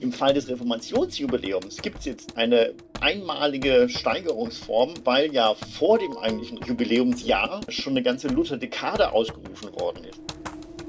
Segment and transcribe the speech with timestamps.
[0.00, 6.58] Im Fall des Reformationsjubiläums gibt es jetzt eine einmalige Steigerungsform, weil ja vor dem eigentlichen
[6.66, 10.20] Jubiläumsjahr schon eine ganze Luther-Dekade ausgerufen worden ist.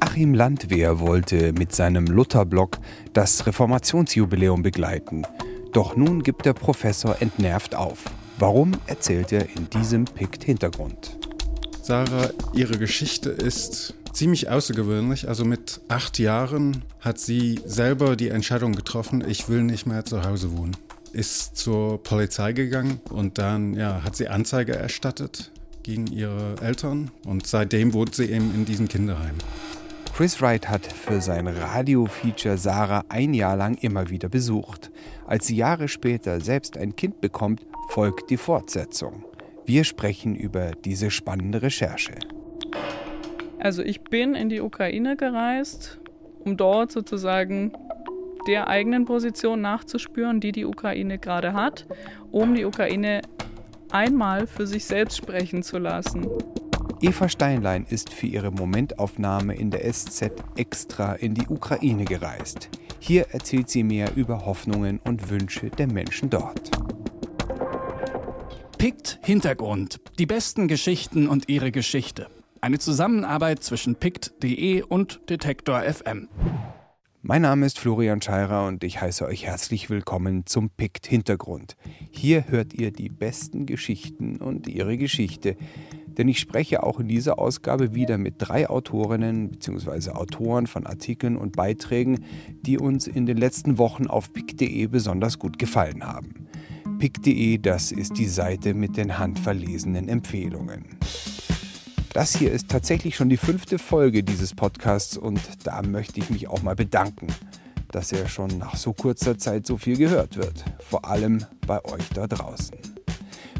[0.02, 2.80] Achim Landwehr wollte mit seinem Luther-Blog
[3.14, 5.24] das Reformationsjubiläum begleiten.
[5.72, 8.04] Doch nun gibt der Professor entnervt auf.
[8.38, 11.18] Warum erzählt er in diesem Pikt-Hintergrund?
[11.82, 15.30] Sarah, ihre Geschichte ist ziemlich außergewöhnlich.
[15.30, 20.24] Also mit acht Jahren hat sie selber die Entscheidung getroffen, ich will nicht mehr zu
[20.24, 20.76] Hause wohnen.
[21.14, 25.52] Ist zur Polizei gegangen und dann ja, hat sie Anzeige erstattet
[25.84, 29.36] gegen ihre Eltern und seitdem wohnt sie eben in diesem Kinderheim.
[30.16, 34.90] Chris Wright hat für sein Radio-Feature Sarah ein Jahr lang immer wieder besucht.
[35.28, 39.24] Als sie Jahre später selbst ein Kind bekommt, folgt die Fortsetzung.
[39.66, 42.16] Wir sprechen über diese spannende Recherche.
[43.60, 46.00] Also ich bin in die Ukraine gereist,
[46.40, 47.74] um dort sozusagen
[48.48, 51.86] der eigenen Position nachzuspüren, die die Ukraine gerade hat,
[52.32, 53.22] um die Ukraine
[53.92, 56.28] einmal für sich selbst sprechen zu lassen.
[57.02, 62.70] Eva Steinlein ist für ihre Momentaufnahme in der SZ extra in die Ukraine gereist.
[63.00, 66.72] Hier erzählt sie mehr über Hoffnungen und Wünsche der Menschen dort.
[68.78, 70.00] Pikt Hintergrund.
[70.18, 72.28] Die besten Geschichten und ihre Geschichte.
[72.62, 76.28] Eine Zusammenarbeit zwischen pict.de und Detektor FM.
[77.22, 81.76] Mein Name ist Florian Scheirer und ich heiße euch herzlich willkommen zum Pict Hintergrund.
[82.10, 85.56] Hier hört ihr die besten Geschichten und ihre Geschichte.
[86.08, 90.12] Denn ich spreche auch in dieser Ausgabe wieder mit drei Autorinnen bzw.
[90.12, 92.24] Autoren von Artikeln und Beiträgen,
[92.62, 96.48] die uns in den letzten Wochen auf pic.de besonders gut gefallen haben.
[96.98, 100.98] pic.de, das ist die Seite mit den handverlesenen Empfehlungen.
[102.14, 106.48] Das hier ist tatsächlich schon die fünfte Folge dieses Podcasts und da möchte ich mich
[106.48, 107.28] auch mal bedanken,
[107.92, 110.66] dass er schon nach so kurzer Zeit so viel gehört wird.
[110.80, 112.76] Vor allem bei euch da draußen.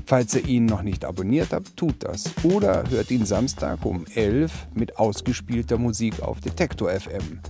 [0.06, 2.32] Falls ihr ihn noch nicht abonniert habt, tut das.
[2.44, 7.42] Oder hört ihn Samstag um 11 mit ausgespielter Musik auf Detektor FM.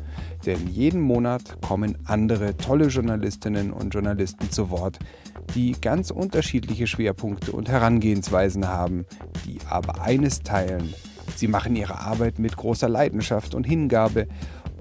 [0.44, 4.98] Denn jeden Monat kommen andere tolle Journalistinnen und Journalisten zu Wort,
[5.56, 9.06] die ganz unterschiedliche Schwerpunkte und Herangehensweisen haben,
[9.46, 10.94] die aber eines teilen.
[11.36, 14.28] Sie machen ihre Arbeit mit großer Leidenschaft und Hingabe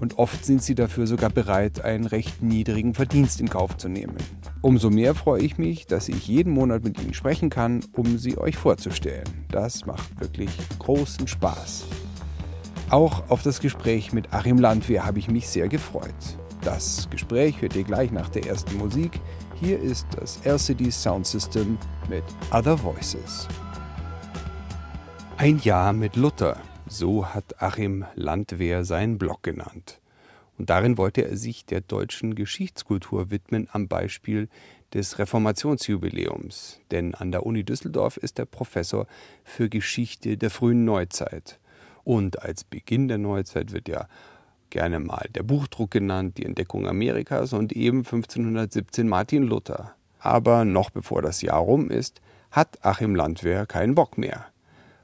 [0.01, 4.17] und oft sind sie dafür sogar bereit, einen recht niedrigen Verdienst in Kauf zu nehmen.
[4.63, 8.37] Umso mehr freue ich mich, dass ich jeden Monat mit Ihnen sprechen kann, um sie
[8.37, 9.47] euch vorzustellen.
[9.51, 11.87] Das macht wirklich großen Spaß.
[12.91, 16.15] Auch auf das Gespräch mit Achim Landwehr habe ich mich sehr gefreut.
[16.63, 19.21] Das Gespräch hört ihr gleich nach der ersten Musik.
[19.59, 21.79] Hier ist das LCD Sound System
[22.11, 23.49] mit Other Voices.
[25.39, 29.99] Ein Jahr mit Luther, so hat Achim Landwehr seinen Blog genannt.
[30.59, 34.51] Und darin wollte er sich der deutschen Geschichtskultur widmen am Beispiel
[34.93, 36.81] des Reformationsjubiläums.
[36.91, 39.07] Denn an der Uni Düsseldorf ist er Professor
[39.43, 41.59] für Geschichte der frühen Neuzeit.
[42.05, 44.07] Und als Beginn der Neuzeit wird ja
[44.71, 49.95] gerne mal der Buchdruck genannt, die Entdeckung Amerikas und eben 1517 Martin Luther.
[50.19, 54.47] Aber noch bevor das Jahr rum ist, hat Achim Landwehr keinen Bock mehr.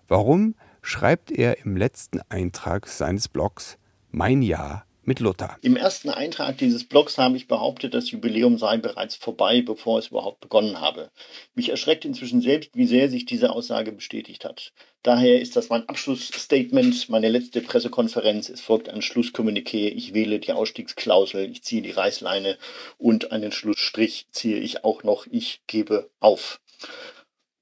[0.08, 3.78] Warum schreibt er im letzten Eintrag seines Blogs
[4.10, 5.56] Mein Jahr mit Luther.
[5.62, 10.08] Im ersten Eintrag dieses Blogs habe ich behauptet, das Jubiläum sei bereits vorbei, bevor es
[10.08, 11.10] überhaupt begonnen habe.
[11.54, 14.72] Mich erschreckt inzwischen selbst, wie sehr sich diese Aussage bestätigt hat.
[15.02, 18.48] Daher ist das mein Abschlussstatement, meine letzte Pressekonferenz.
[18.48, 19.88] Es folgt ein Schlusskommuniqué.
[19.88, 22.56] Ich wähle die Ausstiegsklausel, ich ziehe die Reißleine
[22.98, 25.26] und einen Schlussstrich ziehe ich auch noch.
[25.30, 26.60] Ich gebe auf.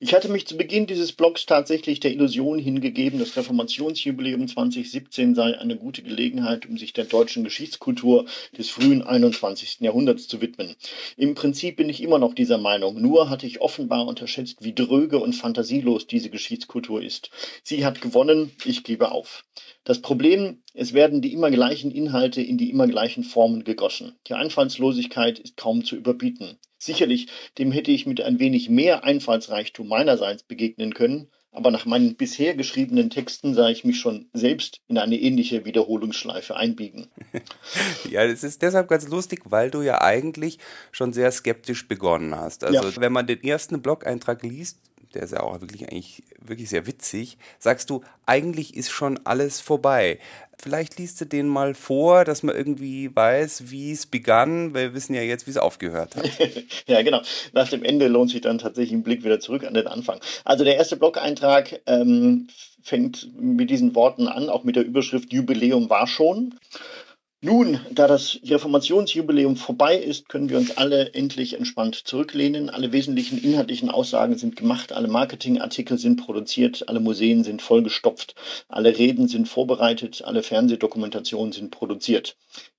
[0.03, 5.59] Ich hatte mich zu Beginn dieses Blogs tatsächlich der Illusion hingegeben, das Reformationsjubiläum 2017 sei
[5.59, 8.25] eine gute Gelegenheit, um sich der deutschen Geschichtskultur
[8.57, 9.81] des frühen 21.
[9.81, 10.75] Jahrhunderts zu widmen.
[11.19, 15.19] Im Prinzip bin ich immer noch dieser Meinung, nur hatte ich offenbar unterschätzt, wie dröge
[15.19, 17.29] und fantasielos diese Geschichtskultur ist.
[17.63, 19.45] Sie hat gewonnen, ich gebe auf.
[19.85, 24.17] Das Problem, es werden die immer gleichen Inhalte in die immer gleichen Formen gegossen.
[24.29, 26.59] Die Einfallslosigkeit ist kaum zu überbieten.
[26.83, 27.29] Sicherlich,
[27.59, 32.55] dem hätte ich mit ein wenig mehr Einfallsreichtum meinerseits begegnen können, aber nach meinen bisher
[32.55, 37.09] geschriebenen Texten sah ich mich schon selbst in eine ähnliche Wiederholungsschleife einbiegen.
[38.11, 40.59] ja, das ist deshalb ganz lustig, weil du ja eigentlich
[40.91, 42.65] schon sehr skeptisch begonnen hast.
[42.65, 42.97] Also, ja.
[42.97, 44.79] wenn man den ersten Blog-Eintrag liest,
[45.13, 49.61] der ist ja auch wirklich eigentlich wirklich sehr witzig, sagst du, eigentlich ist schon alles
[49.61, 50.19] vorbei.
[50.63, 54.75] Vielleicht liest du den mal vor, dass man irgendwie weiß, wie es begann.
[54.75, 56.29] Wir wissen ja jetzt, wie es aufgehört hat.
[56.87, 57.23] ja, genau.
[57.53, 60.21] Nach dem Ende lohnt sich dann tatsächlich ein Blick wieder zurück an den Anfang.
[60.45, 62.49] Also der erste Blog-Eintrag ähm,
[62.83, 66.55] fängt mit diesen Worten an, auch mit der Überschrift Jubiläum war schon.
[67.43, 72.69] Nun, da das Reformationsjubiläum vorbei ist, können wir uns alle endlich entspannt zurücklehnen.
[72.69, 78.35] Alle wesentlichen inhaltlichen Aussagen sind gemacht, alle Marketingartikel sind produziert, alle Museen sind vollgestopft,
[78.69, 82.37] alle Reden sind vorbereitet, alle Fernsehdokumentationen sind produziert.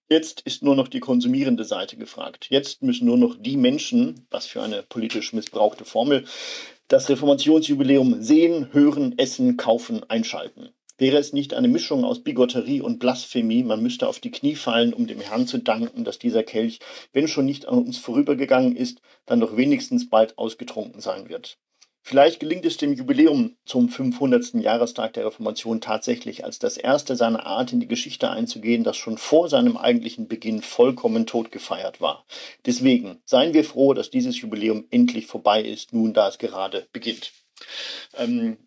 [0.10, 2.46] Jetzt ist nur noch die konsumierende Seite gefragt.
[2.52, 6.26] Jetzt müssen nur noch die Menschen, was für eine politisch missbrauchte Formel,
[6.88, 10.70] das Reformationsjubiläum sehen, hören, essen, kaufen, einschalten.
[11.02, 14.94] Wäre es nicht eine Mischung aus Bigotterie und Blasphemie, man müsste auf die Knie fallen,
[14.94, 16.78] um dem Herrn zu danken, dass dieser Kelch,
[17.12, 21.58] wenn schon nicht an uns vorübergegangen ist, dann doch wenigstens bald ausgetrunken sein wird.
[22.04, 24.54] Vielleicht gelingt es dem Jubiläum zum 500.
[24.54, 29.18] Jahrestag der Reformation tatsächlich als das erste seiner Art in die Geschichte einzugehen, das schon
[29.18, 32.28] vor seinem eigentlichen Beginn vollkommen tot gefeiert war.
[32.68, 37.32] Deswegen seien wir froh, dass dieses Jubiläum endlich vorbei ist, nun da es gerade beginnt.
[38.20, 38.58] Ähm,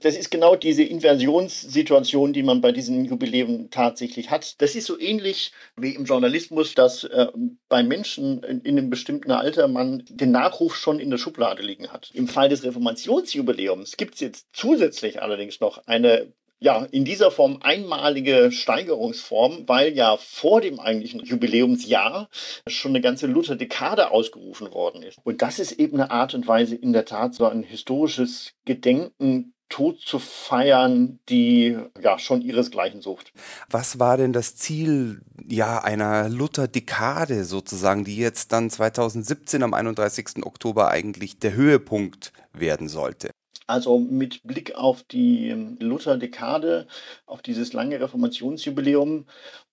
[0.00, 4.60] das ist genau diese Inversionssituation, die man bei diesen Jubiläen tatsächlich hat.
[4.60, 7.26] Das ist so ähnlich wie im Journalismus, dass äh,
[7.68, 11.88] bei Menschen in, in, einem bestimmten Alter man den Nachruf schon in der Schublade liegen
[11.88, 12.10] hat.
[12.14, 17.58] Im Fall des Reformationsjubiläums gibt es jetzt zusätzlich allerdings noch eine ja, in dieser Form
[17.62, 22.28] einmalige Steigerungsform, weil ja vor dem eigentlichen Jubiläumsjahr
[22.66, 25.18] schon eine ganze Luther-Dekade ausgerufen worden ist.
[25.22, 29.52] Und das ist eben eine Art und Weise, in der Tat so ein historisches Gedenken
[29.68, 33.32] Tod zu feiern, die ja schon ihresgleichen sucht.
[33.68, 40.44] Was war denn das Ziel ja einer Luther-Dekade sozusagen, die jetzt dann 2017 am 31.
[40.44, 43.30] Oktober eigentlich der Höhepunkt werden sollte?
[43.68, 46.86] Also mit Blick auf die Luther-Dekade,
[47.26, 49.26] auf dieses lange Reformationsjubiläum,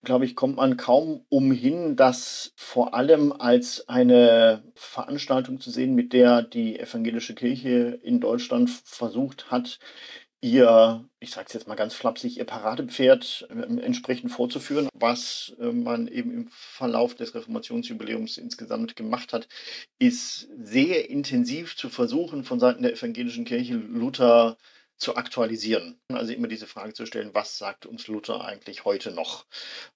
[0.04, 6.12] glaube ich, kommt man kaum umhin, das vor allem als eine Veranstaltung zu sehen, mit
[6.12, 9.80] der die evangelische Kirche in Deutschland versucht hat,
[10.44, 15.72] ihr, ich sage es jetzt mal ganz flapsig, ihr Paradepferd äh, entsprechend vorzuführen, was äh,
[15.72, 19.48] man eben im Verlauf des Reformationsjubiläums insgesamt gemacht hat,
[20.00, 24.58] ist sehr intensiv zu versuchen, von Seiten der evangelischen Kirche Luther
[25.04, 26.00] zu aktualisieren.
[26.12, 29.46] Also immer diese Frage zu stellen, was sagt uns Luther eigentlich heute noch?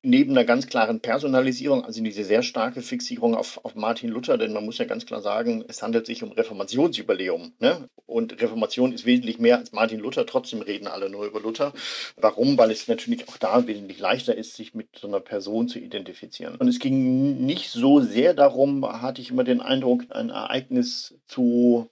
[0.04, 4.54] Neben einer ganz klaren Personalisierung, also diese sehr starke Fixierung auf, auf Martin Luther, denn
[4.54, 7.54] man muss ja ganz klar sagen, es handelt sich um Reformationsjubiläum.
[7.60, 7.90] Ne?
[8.06, 11.74] Und Reformation ist wesentlich mehr als Martin Luther, trotzdem reden alle nur über Luther.
[12.18, 12.58] Warum?
[12.58, 16.56] Weil es natürlich auch da wesentlich leichter ist, sich mit so einer Person zu identifizieren.
[16.58, 21.90] Und es ging nicht so sehr darum, hatte ich immer den Eindruck, ein Ereignis zu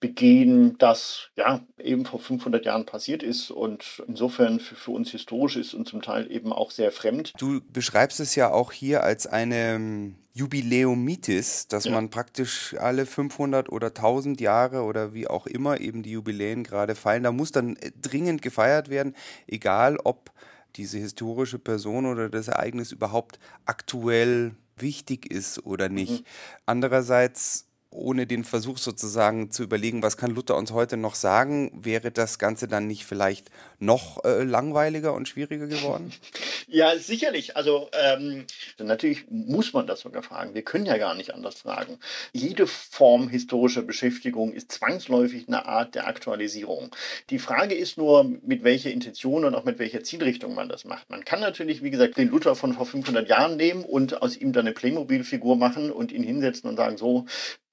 [0.00, 5.56] begehen, das ja eben vor 500 Jahren passiert ist und insofern für, für, uns historisch
[5.56, 7.32] ist und zum Teil eben auch sehr fremd.
[7.38, 11.92] Du beschreibst es ja auch hier als eine ähm, Jubiläumitis, dass ja.
[11.92, 16.94] man praktisch alle 500 oder 1000 Jahre oder wie auch immer eben die Jubiläen gerade
[16.94, 19.16] fallen, da muss dann äh, dringend gefeiert werden,
[19.48, 20.30] egal ob
[20.76, 26.20] diese historische Person oder das Ereignis überhaupt aktuell wichtig ist oder nicht.
[26.20, 26.26] Mhm.
[26.66, 32.10] Andererseits ohne den Versuch sozusagen zu überlegen, was kann Luther uns heute noch sagen, wäre
[32.10, 36.12] das Ganze dann nicht vielleicht noch äh, langweiliger und schwieriger geworden?
[36.70, 37.56] Ja, sicherlich.
[37.56, 38.44] Also ähm,
[38.78, 40.52] natürlich muss man das sogar fragen.
[40.52, 41.98] Wir können ja gar nicht anders fragen.
[42.34, 46.94] Jede Form historischer Beschäftigung ist zwangsläufig eine Art der Aktualisierung.
[47.30, 51.08] Die Frage ist nur, mit welcher Intention und auch mit welcher Zielrichtung man das macht.
[51.08, 54.52] Man kann natürlich, wie gesagt, den Luther von vor 500 Jahren nehmen und aus ihm
[54.52, 57.24] dann eine Playmobil-Figur machen und ihn hinsetzen und sagen, so,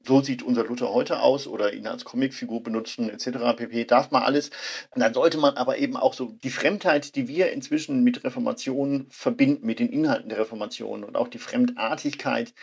[0.07, 3.55] so sieht unser Luther heute aus oder ihn als Comicfigur benutzen etc.
[3.57, 3.85] pp.
[3.85, 4.49] Darf man alles.
[4.91, 9.07] Und dann sollte man aber eben auch so die Fremdheit, die wir inzwischen mit Reformation
[9.09, 12.53] verbinden, mit den Inhalten der Reformation und auch die Fremdartigkeit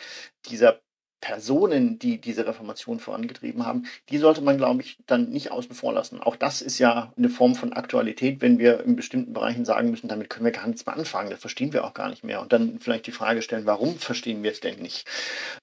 [0.49, 0.81] dieser
[1.23, 5.93] Personen, die diese Reformation vorangetrieben haben, die sollte man, glaube ich, dann nicht außen vor
[5.93, 6.19] lassen.
[6.19, 10.09] Auch das ist ja eine Form von Aktualität, wenn wir in bestimmten Bereichen sagen müssen,
[10.09, 12.41] damit können wir gar nichts mehr anfangen, das verstehen wir auch gar nicht mehr.
[12.41, 15.07] Und dann vielleicht die Frage stellen, warum verstehen wir es denn nicht?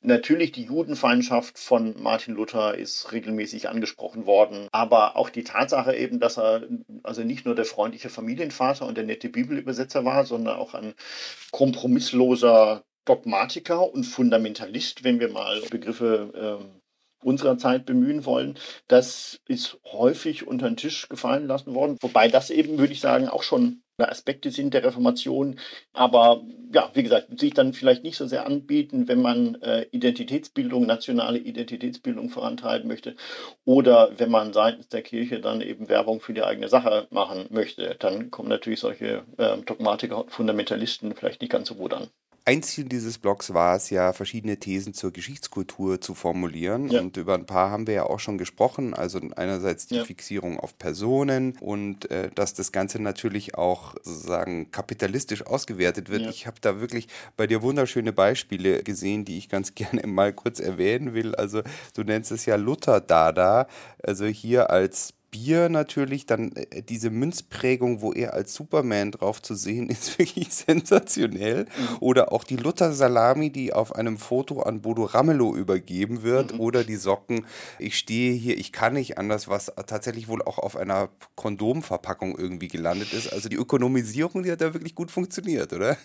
[0.00, 6.21] Natürlich, die Judenfeindschaft von Martin Luther ist regelmäßig angesprochen worden, aber auch die Tatsache eben,
[6.21, 6.62] dass er
[7.02, 10.95] also nicht nur der freundliche Familienvater und der nette Bibelübersetzer war, sondern auch ein
[11.50, 18.57] kompromissloser Dogmatiker und Fundamentalist, wenn wir mal Begriffe äh, unserer Zeit bemühen wollen.
[18.88, 21.99] Das ist häufig unter den Tisch gefallen lassen worden.
[22.00, 25.59] Wobei das eben, würde ich sagen, auch schon Aspekte sind der Reformation,
[25.92, 26.42] aber
[26.73, 31.38] ja, wie gesagt, sich dann vielleicht nicht so sehr anbieten, wenn man äh, Identitätsbildung, nationale
[31.38, 33.16] Identitätsbildung vorantreiben möchte
[33.64, 37.97] oder wenn man seitens der Kirche dann eben Werbung für die eigene Sache machen möchte,
[37.99, 42.09] dann kommen natürlich solche äh, Dogmatiker und Fundamentalisten vielleicht nicht ganz so gut an.
[42.44, 46.88] Ein Ziel dieses Blogs war es ja, verschiedene Thesen zur Geschichtskultur zu formulieren.
[46.88, 47.00] Ja.
[47.00, 48.94] Und über ein paar haben wir ja auch schon gesprochen.
[48.94, 50.04] Also einerseits die ja.
[50.04, 56.23] Fixierung auf Personen und äh, dass das Ganze natürlich auch sozusagen kapitalistisch ausgewertet wird.
[56.23, 56.30] Ja.
[56.30, 60.61] Ich habe da wirklich bei dir wunderschöne Beispiele gesehen, die ich ganz gerne mal kurz
[60.61, 61.35] erwähnen will.
[61.35, 61.62] Also
[61.94, 63.68] du nennst es ja Luther-Dada.
[64.02, 69.54] Also hier als Bier natürlich, dann äh, diese Münzprägung, wo er als Superman drauf zu
[69.54, 71.64] sehen ist, wirklich sensationell.
[71.64, 71.96] Mhm.
[72.00, 76.54] Oder auch die Luther-Salami, die auf einem Foto an Bodo Ramelow übergeben wird.
[76.54, 76.60] Mhm.
[76.60, 77.46] Oder die Socken,
[77.78, 82.68] ich stehe hier, ich kann nicht anders, was tatsächlich wohl auch auf einer Kondomverpackung irgendwie
[82.68, 83.32] gelandet ist.
[83.32, 85.96] Also die Ökonomisierung, die hat da wirklich gut funktioniert, oder?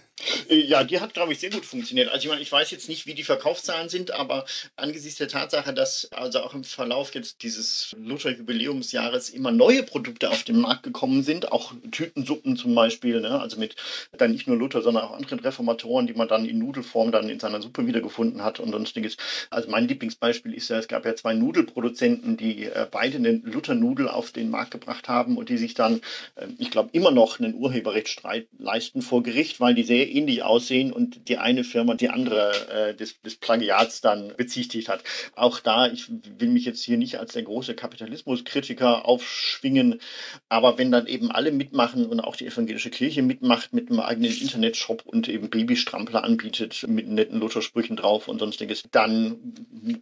[0.50, 2.10] Äh, ja, die hat, glaube ich, sehr gut funktioniert.
[2.10, 5.74] Also ich meine, ich weiß jetzt nicht, wie die Verkaufszahlen sind, aber angesichts der Tatsache,
[5.74, 10.84] dass also auch im Verlauf jetzt dieses Luther-Jubiläumsjahres Jahres immer neue Produkte auf den Markt
[10.84, 13.40] gekommen sind, auch Tütensuppen zum Beispiel, ne?
[13.40, 13.76] also mit
[14.18, 17.40] dann nicht nur Luther, sondern auch anderen Reformatoren, die man dann in Nudelform dann in
[17.40, 19.18] seiner Suppe wiedergefunden hat und sonstiges.
[19.50, 24.10] Also mein Lieblingsbeispiel ist ja, es gab ja zwei Nudelproduzenten, die äh, beide eine Luther-Nudel
[24.10, 26.02] auf den Markt gebracht haben und die sich dann,
[26.36, 30.92] äh, ich glaube, immer noch einen Urheberrechtsstreit leisten vor Gericht, weil die sehr ähnlich aussehen
[30.92, 35.04] und die eine Firma die andere äh, des, des Plagiats dann bezichtigt hat.
[35.36, 40.02] Auch da, ich will mich jetzt hier nicht als der große Kapitalismuskritiker aufschwingen.
[40.50, 44.32] Aber wenn dann eben alle mitmachen und auch die evangelische Kirche mitmacht mit einem eigenen
[44.32, 49.54] Internetshop und eben Babystrampler anbietet mit netten Luthersprüchen drauf und sonstiges, dann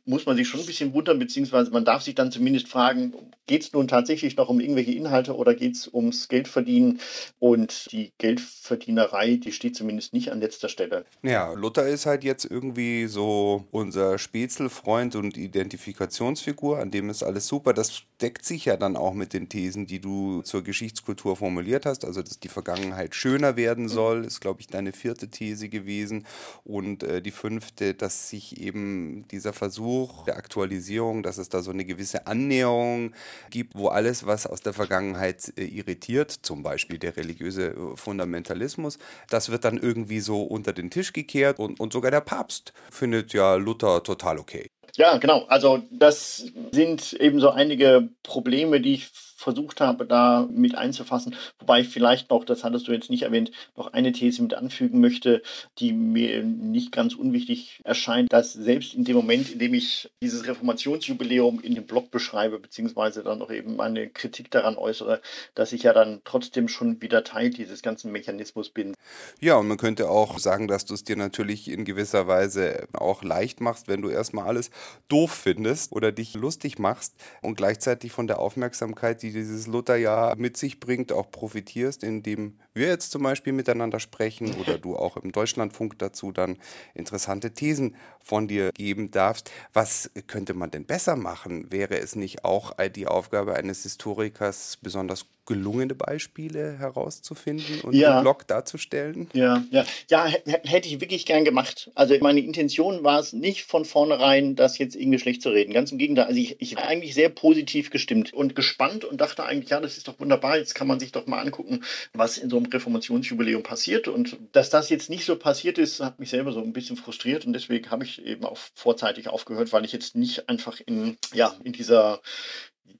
[0.05, 3.13] muss man sich schon ein bisschen wundern, beziehungsweise man darf sich dann zumindest fragen,
[3.47, 6.99] geht es nun tatsächlich noch um irgendwelche Inhalte oder geht es ums Geldverdienen?
[7.39, 11.05] Und die Geldverdienerei, die steht zumindest nicht an letzter Stelle.
[11.23, 17.47] Ja, Luther ist halt jetzt irgendwie so unser Spätzelfreund und Identifikationsfigur, an dem ist alles
[17.47, 17.73] super.
[17.73, 22.05] Das deckt sich ja dann auch mit den Thesen, die du zur Geschichtskultur formuliert hast.
[22.05, 26.25] Also, dass die Vergangenheit schöner werden soll, ist, glaube ich, deine vierte These gewesen.
[26.63, 31.71] Und äh, die fünfte, dass sich eben dieser Versuch der Aktualisierung, dass es da so
[31.71, 33.13] eine gewisse Annäherung
[33.49, 38.97] gibt, wo alles, was aus der Vergangenheit äh, irritiert, zum Beispiel der religiöse äh, Fundamentalismus,
[39.29, 43.33] das wird dann irgendwie so unter den Tisch gekehrt und, und sogar der Papst findet
[43.33, 44.72] ja Luther total okay.
[44.95, 45.45] Ja, genau.
[45.47, 51.35] Also das sind eben so einige Probleme, die ich versucht habe, da mit einzufassen.
[51.59, 54.99] Wobei ich vielleicht noch, das hattest du jetzt nicht erwähnt, noch eine These mit anfügen
[54.99, 55.41] möchte,
[55.79, 60.47] die mir nicht ganz unwichtig erscheint, dass selbst in dem Moment, in dem ich dieses
[60.47, 65.21] Reformationsjubiläum in dem Blog beschreibe, beziehungsweise dann auch eben meine Kritik daran äußere,
[65.55, 68.93] dass ich ja dann trotzdem schon wieder Teil dieses ganzen Mechanismus bin.
[69.39, 73.23] Ja, und man könnte auch sagen, dass du es dir natürlich in gewisser Weise auch
[73.23, 74.71] leicht machst, wenn du erstmal alles
[75.07, 80.57] doof findest oder dich lustig machst und gleichzeitig von der Aufmerksamkeit, die dieses Lutherjahr mit
[80.57, 85.31] sich bringt, auch profitierst, indem wir jetzt zum Beispiel miteinander sprechen oder du auch im
[85.31, 86.57] Deutschlandfunk dazu dann
[86.93, 89.51] interessante Thesen von dir geben darfst.
[89.73, 91.71] Was könnte man denn besser machen?
[91.71, 98.17] Wäre es nicht auch die Aufgabe eines Historikers, besonders gelungene Beispiele herauszufinden und ja.
[98.17, 99.29] im Blog darzustellen?
[99.33, 101.91] Ja, ja, ja, hätte ich wirklich gern gemacht.
[101.95, 105.73] Also meine Intention war es nicht von vornherein, das jetzt irgendwie schlecht zu reden.
[105.73, 106.25] Ganz im Gegenteil.
[106.25, 109.97] Also ich, ich war eigentlich sehr positiv gestimmt und gespannt und dachte eigentlich, ja, das
[109.97, 110.57] ist doch wunderbar.
[110.57, 111.83] Jetzt kann man sich doch mal angucken,
[112.13, 114.07] was in so einem Reformationsjubiläum passiert.
[114.07, 117.45] Und dass das jetzt nicht so passiert ist, hat mich selber so ein bisschen frustriert
[117.45, 121.55] und deswegen habe ich eben auch vorzeitig aufgehört, weil ich jetzt nicht einfach in, ja,
[121.63, 122.21] in dieser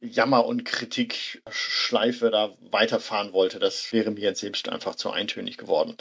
[0.01, 3.59] Jammer- und Kritikschleife da weiterfahren wollte.
[3.59, 5.95] Das wäre mir jetzt selbst einfach zu eintönig geworden.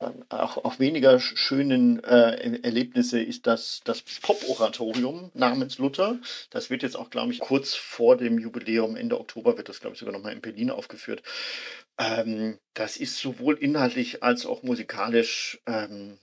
[0.00, 6.18] Ähm, auch, auch weniger schönen äh, Erlebnisse ist das, das Pop-Oratorium namens Luther.
[6.50, 9.94] Das wird jetzt auch, glaube ich, kurz vor dem Jubiläum, Ende Oktober, wird das, glaube
[9.94, 11.22] ich, sogar nochmal in Berlin aufgeführt.
[11.98, 16.18] Ähm, das ist sowohl inhaltlich als auch musikalisch ähm,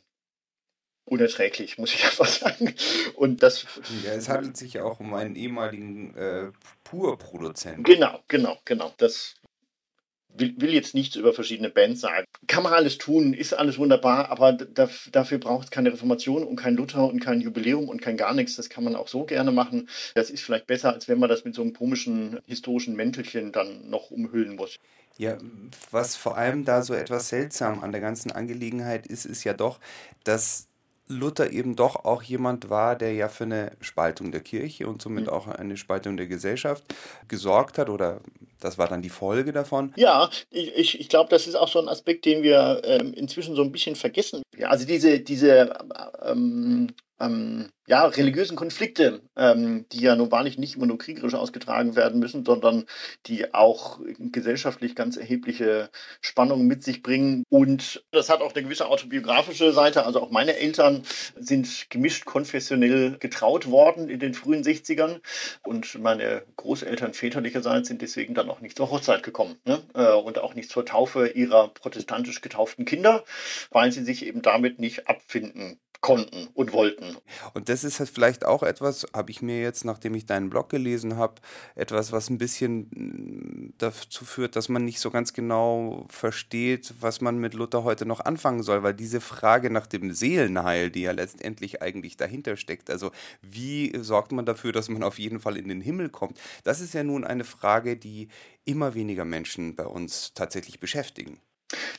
[1.06, 2.74] unerträglich, muss ich einfach sagen.
[3.16, 3.66] Und das.
[4.04, 6.52] Ja, es handelt sich ja auch um einen ehemaligen äh,
[6.84, 7.84] Pur-Produzenten.
[7.84, 8.94] Genau, genau, genau.
[8.98, 9.36] Das
[10.38, 12.26] will, will, jetzt nichts über verschiedene Bands sagen.
[12.48, 16.56] Kann man alles tun, ist alles wunderbar, aber da, dafür braucht es keine Reformation und
[16.56, 18.56] kein Luther und kein Jubiläum und kein gar nichts.
[18.56, 19.90] Das kann man auch so gerne machen.
[20.16, 23.90] Das ist vielleicht besser, als wenn man das mit so einem komischen historischen Mäntelchen dann
[23.90, 24.78] noch umhüllen muss.
[25.18, 25.38] Ja,
[25.92, 29.80] was vor allem da so etwas seltsam an der ganzen Angelegenheit ist, ist ja doch,
[30.26, 30.68] dass
[31.08, 35.26] Luther eben doch auch jemand war, der ja für eine Spaltung der Kirche und somit
[35.26, 35.30] mhm.
[35.30, 36.84] auch eine Spaltung der Gesellschaft
[37.28, 38.22] gesorgt hat oder
[38.60, 39.94] das war dann die Folge davon.
[39.96, 43.62] Ja, ich, ich glaube, das ist auch so ein Aspekt, den wir ähm, inzwischen so
[43.62, 44.42] ein bisschen vergessen.
[44.58, 45.78] Ja, also diese, diese
[46.24, 51.96] ähm, ähm, ja, religiösen Konflikte, ähm, die ja nun wahrlich nicht immer nur kriegerisch ausgetragen
[51.96, 52.86] werden müssen, sondern
[53.28, 55.90] die auch gesellschaftlich ganz erhebliche
[56.20, 57.44] Spannungen mit sich bringen.
[57.50, 60.06] Und das hat auch eine gewisse autobiografische Seite.
[60.06, 61.04] Also auch meine Eltern
[61.36, 65.22] sind gemischt konfessionell getraut worden in den frühen 60ern.
[65.64, 69.84] Und meine Großeltern väterlicherseits sind deswegen dann auch nicht zur Hochzeit gekommen ne?
[69.94, 73.24] Äh, und auch nicht zur Taufe ihrer protestantisch getauften Kinder,
[73.70, 77.18] weil sie sich eben damit nicht abfinden konnten und wollten.
[77.54, 81.18] Und das ist vielleicht auch etwas, habe ich mir jetzt, nachdem ich deinen Blog gelesen
[81.18, 81.42] habe,
[81.76, 87.20] etwas, was ein bisschen mm, dazu führt, dass man nicht so ganz genau versteht, was
[87.20, 91.12] man mit Luther heute noch anfangen soll, weil diese Frage nach dem Seelenheil, die ja
[91.12, 95.68] letztendlich eigentlich dahinter steckt, also wie sorgt man dafür, dass man auf jeden Fall in
[95.68, 98.30] den Himmel kommt, das ist ja nun eine Frage, die
[98.64, 101.42] immer weniger Menschen bei uns tatsächlich beschäftigen.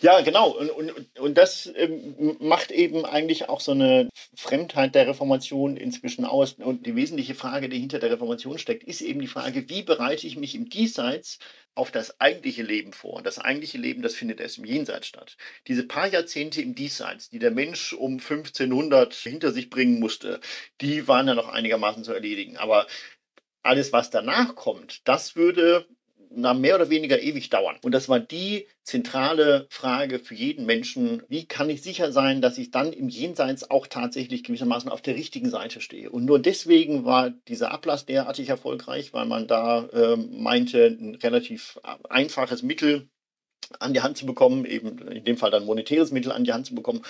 [0.01, 0.51] Ja, genau.
[0.51, 6.25] Und, und, und das ähm, macht eben eigentlich auch so eine Fremdheit der Reformation inzwischen
[6.25, 6.53] aus.
[6.55, 10.27] Und die wesentliche Frage, die hinter der Reformation steckt, ist eben die Frage, wie bereite
[10.27, 11.39] ich mich im Diesseits
[11.75, 13.15] auf das eigentliche Leben vor.
[13.15, 15.37] Und das eigentliche Leben, das findet erst im Jenseits statt.
[15.67, 20.41] Diese paar Jahrzehnte im Diesseits, die der Mensch um 1500 hinter sich bringen musste,
[20.81, 22.57] die waren ja noch einigermaßen zu erledigen.
[22.57, 22.87] Aber
[23.63, 25.87] alles, was danach kommt, das würde
[26.37, 27.77] na, mehr oder weniger ewig dauern.
[27.83, 31.23] Und das war die zentrale Frage für jeden Menschen.
[31.29, 35.17] Wie kann ich sicher sein, dass ich dann im Jenseits auch tatsächlich gewissermaßen auf der
[35.17, 36.11] richtigen Seite stehe?
[36.11, 41.81] Und nur deswegen war dieser Ablass derartig erfolgreich, weil man da äh, meinte, ein relativ
[42.09, 43.09] einfaches Mittel
[43.81, 46.67] an die Hand zu bekommen, eben in dem Fall dann monetäres Mittel an die Hand
[46.67, 47.03] zu bekommen,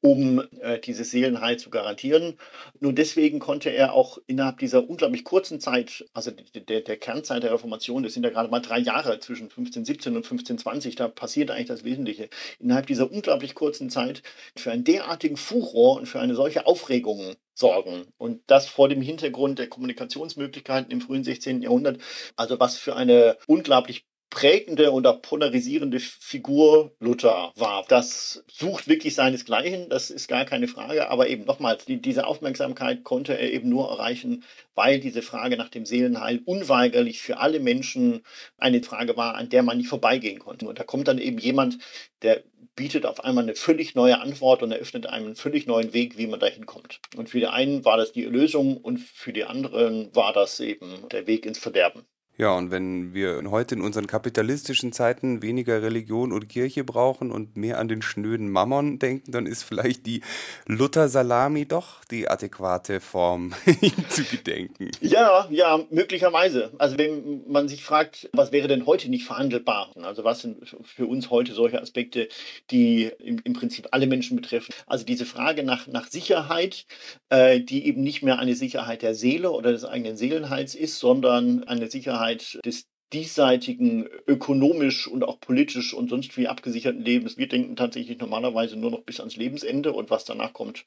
[0.00, 2.36] um äh, diese Seelenheil zu garantieren.
[2.80, 7.52] Nur deswegen konnte er auch innerhalb dieser unglaublich kurzen Zeit, also der, der Kernzeit der
[7.52, 11.68] Reformation, das sind ja gerade mal drei Jahre zwischen 1517 und 1520, da passiert eigentlich
[11.68, 12.28] das Wesentliche,
[12.58, 14.22] innerhalb dieser unglaublich kurzen Zeit
[14.56, 18.06] für einen derartigen Furor und für eine solche Aufregung sorgen.
[18.18, 21.62] Und das vor dem Hintergrund der Kommunikationsmöglichkeiten im frühen 16.
[21.62, 22.00] Jahrhundert.
[22.34, 27.84] Also was für eine unglaublich prägende und auch polarisierende Figur Luther war.
[27.88, 31.10] Das sucht wirklich seinesgleichen, das ist gar keine Frage.
[31.10, 34.44] Aber eben nochmals, die, diese Aufmerksamkeit konnte er eben nur erreichen,
[34.74, 38.22] weil diese Frage nach dem Seelenheil unweigerlich für alle Menschen
[38.56, 40.66] eine Frage war, an der man nicht vorbeigehen konnte.
[40.68, 41.78] Und da kommt dann eben jemand,
[42.22, 42.44] der
[42.76, 46.28] bietet auf einmal eine völlig neue Antwort und eröffnet einem einen völlig neuen Weg, wie
[46.28, 47.00] man dahin kommt.
[47.16, 51.08] Und für die einen war das die Erlösung und für die anderen war das eben
[51.10, 52.06] der Weg ins Verderben.
[52.40, 57.58] Ja, und wenn wir heute in unseren kapitalistischen Zeiten weniger Religion und Kirche brauchen und
[57.58, 60.22] mehr an den schnöden Mammon denken, dann ist vielleicht die
[60.64, 64.90] Luther-Salami doch die adäquate Form, ihm zu gedenken.
[65.02, 66.72] Ja, ja, möglicherweise.
[66.78, 69.90] Also wenn man sich fragt, was wäre denn heute nicht verhandelbar?
[70.00, 72.30] Also was sind für uns heute solche Aspekte,
[72.70, 74.72] die im, im Prinzip alle Menschen betreffen?
[74.86, 76.86] Also diese Frage nach, nach Sicherheit,
[77.28, 81.64] äh, die eben nicht mehr eine Sicherheit der Seele oder des eigenen Seelenheils ist, sondern
[81.64, 87.36] eine Sicherheit, Sicherheit des diesseitigen, ökonomisch und auch politisch und sonst wie abgesicherten Lebens.
[87.36, 90.84] Wir denken tatsächlich normalerweise nur noch bis ans Lebensende und was danach kommt,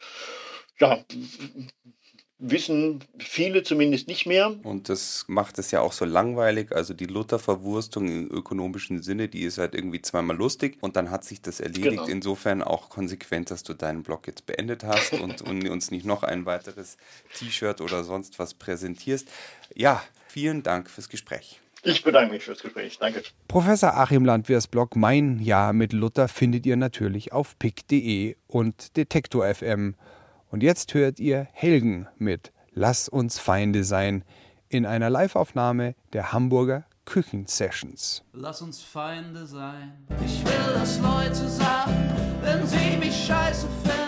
[0.79, 1.03] ja,
[2.39, 4.56] wissen viele zumindest nicht mehr.
[4.63, 6.71] Und das macht es ja auch so langweilig.
[6.71, 11.25] Also die Luther-Verwurstung im ökonomischen Sinne, die ist halt irgendwie zweimal lustig und dann hat
[11.25, 11.91] sich das erledigt.
[11.91, 12.06] Genau.
[12.06, 16.23] Insofern auch konsequent, dass du deinen Blog jetzt beendet hast und, und uns nicht noch
[16.23, 16.95] ein weiteres
[17.36, 19.27] T-Shirt oder sonst was präsentierst.
[19.75, 20.01] Ja,
[20.33, 21.61] Vielen Dank fürs Gespräch.
[21.83, 22.97] Ich bedanke mich fürs Gespräch.
[22.97, 23.21] Danke.
[23.47, 29.45] Professor Achim Landwehrs Blog Mein Jahr mit Luther findet ihr natürlich auf pick.de und Detektor
[29.45, 29.93] FM.
[30.49, 34.23] Und jetzt hört ihr Helgen mit Lass uns Feinde sein
[34.69, 38.23] in einer Liveaufnahme der Hamburger Küchensessions.
[38.33, 40.07] Lass uns Feinde sein.
[40.25, 44.02] Ich will, dass Leute sagen, wenn sie mich scheiße finden.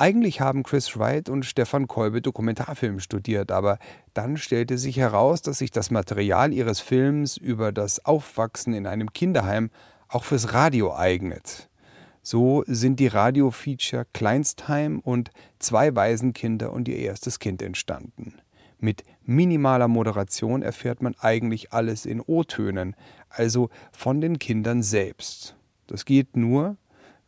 [0.00, 3.78] Eigentlich haben Chris Wright und Stefan Kolbe Dokumentarfilm studiert, aber
[4.14, 9.12] dann stellte sich heraus, dass sich das Material ihres Films über das Aufwachsen in einem
[9.12, 9.68] Kinderheim
[10.08, 11.68] auch fürs Radio eignet.
[12.22, 18.40] So sind die Radiofeature Kleinstheim und Zwei Waisenkinder und ihr erstes Kind entstanden.
[18.78, 22.96] Mit minimaler Moderation erfährt man eigentlich alles in O-Tönen,
[23.28, 25.56] also von den Kindern selbst.
[25.86, 26.78] Das geht nur,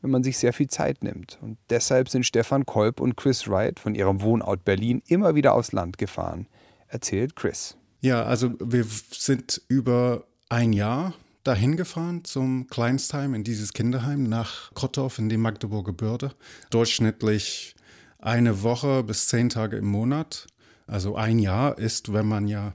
[0.03, 1.39] wenn man sich sehr viel Zeit nimmt.
[1.41, 5.73] Und deshalb sind Stefan Kolb und Chris Wright von ihrem Wohnort Berlin immer wieder aufs
[5.73, 6.47] Land gefahren,
[6.89, 7.77] erzählt Chris.
[8.01, 14.75] Ja, also wir sind über ein Jahr dahin gefahren zum Kleinstheim in dieses Kinderheim nach
[14.75, 16.33] Krottorf in die Magdeburger Börde.
[16.71, 17.75] Durchschnittlich
[18.19, 20.47] eine Woche bis zehn Tage im Monat.
[20.87, 22.75] Also ein Jahr ist, wenn man ja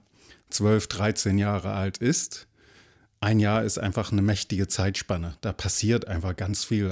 [0.50, 2.48] zwölf, dreizehn Jahre alt ist.
[3.20, 5.36] ein Jahr ist einfach eine mächtige Zeitspanne.
[5.42, 6.92] Da passiert einfach ganz viel.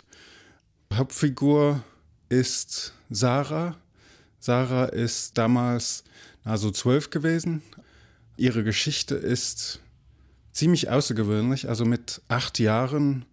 [0.97, 1.83] Hauptfigur
[2.29, 3.75] ist Sarah.
[4.39, 6.05] Sarah ist damals
[6.45, 7.61] also zwölf gewesen.
[8.37, 9.81] Ihre Geschichte ist
[10.53, 11.67] ziemlich außergewöhnlich.
[11.67, 13.25] Also mit acht Jahren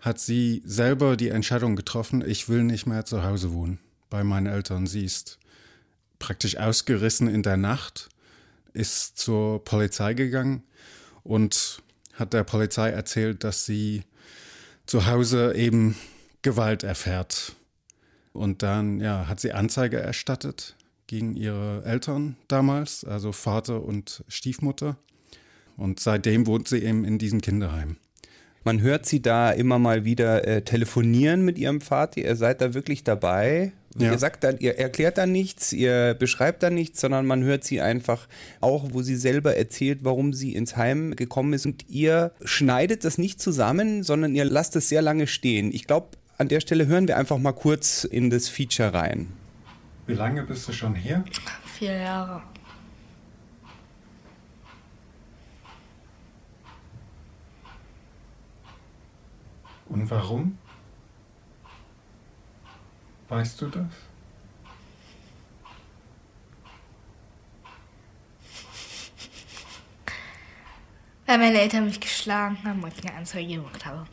[0.00, 4.46] hat sie selber die Entscheidung getroffen, ich will nicht mehr zu Hause wohnen bei meinen
[4.46, 4.86] Eltern.
[4.86, 5.38] Sie ist
[6.18, 8.08] praktisch ausgerissen in der Nacht,
[8.72, 10.64] ist zur Polizei gegangen
[11.22, 11.82] und
[12.14, 14.02] hat der Polizei erzählt, dass sie
[14.86, 15.94] zu Hause eben
[16.42, 17.54] Gewalt erfährt.
[18.32, 20.76] Und dann ja, hat sie Anzeige erstattet
[21.06, 24.96] gegen ihre Eltern damals, also Vater und Stiefmutter.
[25.76, 27.96] Und seitdem wohnt sie eben in diesem Kinderheim.
[28.62, 32.20] Man hört sie da immer mal wieder äh, telefonieren mit ihrem Vater.
[32.20, 33.72] Ihr seid da wirklich dabei.
[33.98, 34.12] Ja.
[34.12, 37.80] Ihr sagt dann, ihr erklärt da nichts, ihr beschreibt da nichts, sondern man hört sie
[37.80, 38.28] einfach
[38.60, 41.66] auch, wo sie selber erzählt, warum sie ins Heim gekommen ist.
[41.66, 45.72] Und ihr schneidet das nicht zusammen, sondern ihr lasst es sehr lange stehen.
[45.72, 49.30] Ich glaube, an der Stelle hören wir einfach mal kurz in das Feature rein.
[50.06, 51.22] Wie lange bist du schon hier?
[51.66, 52.42] Vier Jahre.
[59.90, 60.56] Und warum?
[63.28, 63.84] Weißt du das?
[71.26, 74.06] Weil meine Eltern mich geschlagen haben und ich eine Anzeige gemacht habe.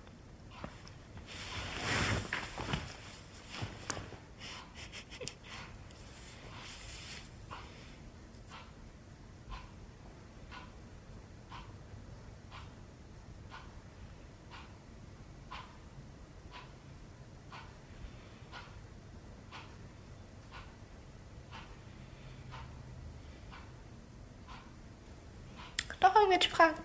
[26.37, 26.81] Irgendwelche Fragen?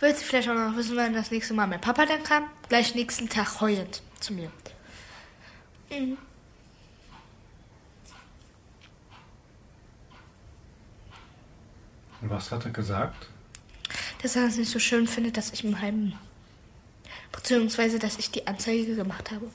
[0.00, 2.50] Willst du vielleicht auch noch wissen, wann das nächste Mal mein Papa dann kam?
[2.68, 4.50] Gleich nächsten Tag heulend zu mir.
[5.90, 6.18] Mhm.
[12.22, 13.28] Und was hat er gesagt?
[14.22, 16.14] Dass er es nicht so schön findet, dass ich im Heim.
[17.32, 19.48] Beziehungsweise, dass ich die Anzeige gemacht habe.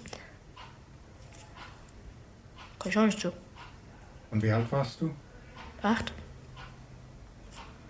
[2.79, 3.33] Kann ich auch nicht so.
[4.31, 5.13] Und wie alt warst du?
[5.81, 6.13] Acht.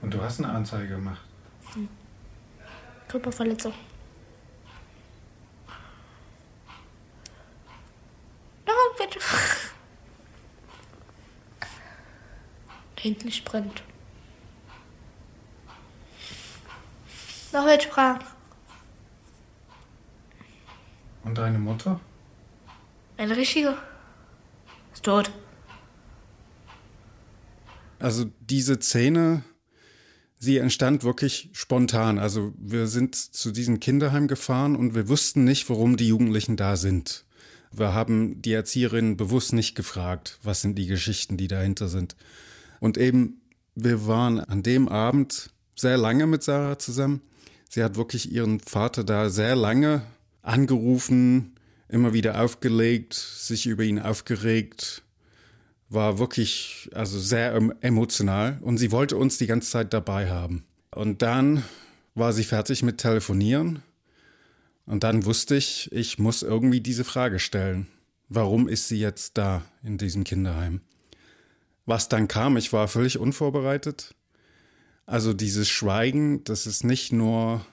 [0.01, 1.21] Und du hast eine Anzeige gemacht.
[3.08, 3.73] Körperverletzung.
[8.65, 9.71] Noch irgendwelche Fragen?
[12.95, 13.84] Da hinten nicht brennt.
[17.53, 18.25] Noch welche Fragen?
[21.23, 21.99] Und deine Mutter?
[23.17, 23.77] Eine richtige?
[24.93, 25.31] Ist tot.
[27.99, 29.43] Also diese Szene,
[30.39, 32.19] sie entstand wirklich spontan.
[32.19, 36.75] Also wir sind zu diesem Kinderheim gefahren und wir wussten nicht, warum die Jugendlichen da
[36.75, 37.25] sind.
[37.71, 42.15] Wir haben die Erzieherinnen bewusst nicht gefragt, was sind die Geschichten, die dahinter sind.
[42.79, 43.41] Und eben,
[43.75, 47.21] wir waren an dem Abend sehr lange mit Sarah zusammen.
[47.69, 50.03] Sie hat wirklich ihren Vater da sehr lange
[50.41, 51.55] angerufen,
[51.89, 55.03] immer wieder aufgelegt, sich über ihn aufgeregt,
[55.95, 60.63] war wirklich also sehr emotional und sie wollte uns die ganze Zeit dabei haben.
[60.91, 61.63] Und dann
[62.13, 63.81] war sie fertig mit Telefonieren
[64.86, 67.88] und dann wusste ich, ich muss irgendwie diese Frage stellen.
[68.29, 70.81] Warum ist sie jetzt da in diesem Kinderheim?
[71.86, 74.15] Was dann kam, ich war völlig unvorbereitet.
[75.05, 77.65] Also dieses Schweigen, das ist nicht nur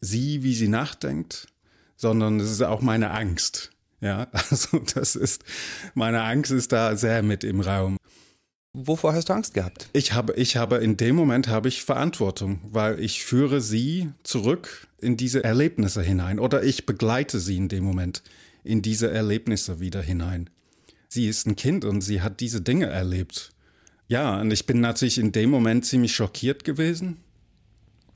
[0.00, 1.48] sie, wie sie nachdenkt,
[1.96, 3.70] sondern es ist auch meine Angst.
[4.02, 5.44] Ja, also das ist,
[5.94, 7.96] meine Angst ist da sehr mit im Raum.
[8.74, 9.88] Wovor hast du Angst gehabt?
[9.92, 14.88] Ich habe, ich habe in dem Moment habe ich Verantwortung, weil ich führe sie zurück
[14.98, 18.22] in diese Erlebnisse hinein oder ich begleite sie in dem Moment
[18.64, 20.48] in diese Erlebnisse wieder hinein.
[21.08, 23.52] Sie ist ein Kind und sie hat diese Dinge erlebt.
[24.08, 27.18] Ja, und ich bin natürlich in dem Moment ziemlich schockiert gewesen,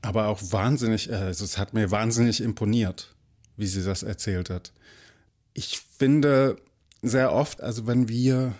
[0.01, 3.13] aber auch wahnsinnig, also es hat mir wahnsinnig imponiert,
[3.57, 4.73] wie sie das erzählt hat.
[5.59, 6.61] Ich finde
[7.01, 8.53] sehr oft, also wenn wir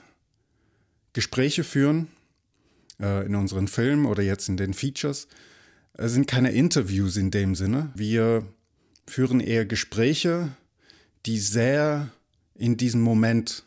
[1.13, 2.07] Gespräche führen,
[2.99, 5.27] äh, in unseren Filmen oder jetzt in den Features,
[5.93, 7.91] äh, sind keine Interviews in dem Sinne.
[7.93, 8.51] Wir
[9.05, 10.49] führen eher Gespräche,
[11.27, 12.09] die sehr
[12.55, 13.63] in diesem Moment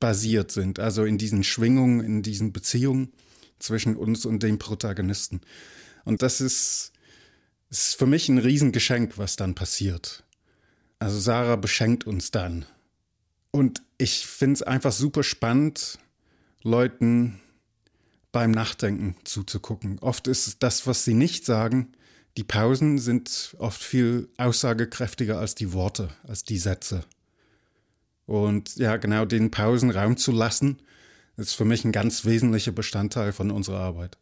[0.00, 3.12] basiert sind, also in diesen Schwingungen, in diesen Beziehungen
[3.60, 5.42] zwischen uns und dem Protagonisten.
[6.04, 6.90] Und das ist,
[7.70, 10.21] ist für mich ein Riesengeschenk, was dann passiert.
[11.02, 12.64] Also Sarah beschenkt uns dann.
[13.50, 15.98] Und ich finde es einfach super spannend,
[16.62, 17.40] Leuten
[18.30, 19.98] beim Nachdenken zuzugucken.
[19.98, 21.90] Oft ist das, was sie nicht sagen,
[22.36, 27.04] die Pausen sind oft viel aussagekräftiger als die Worte, als die Sätze.
[28.26, 30.80] Und ja, genau den Pausen Raum zu lassen,
[31.36, 34.18] ist für mich ein ganz wesentlicher Bestandteil von unserer Arbeit.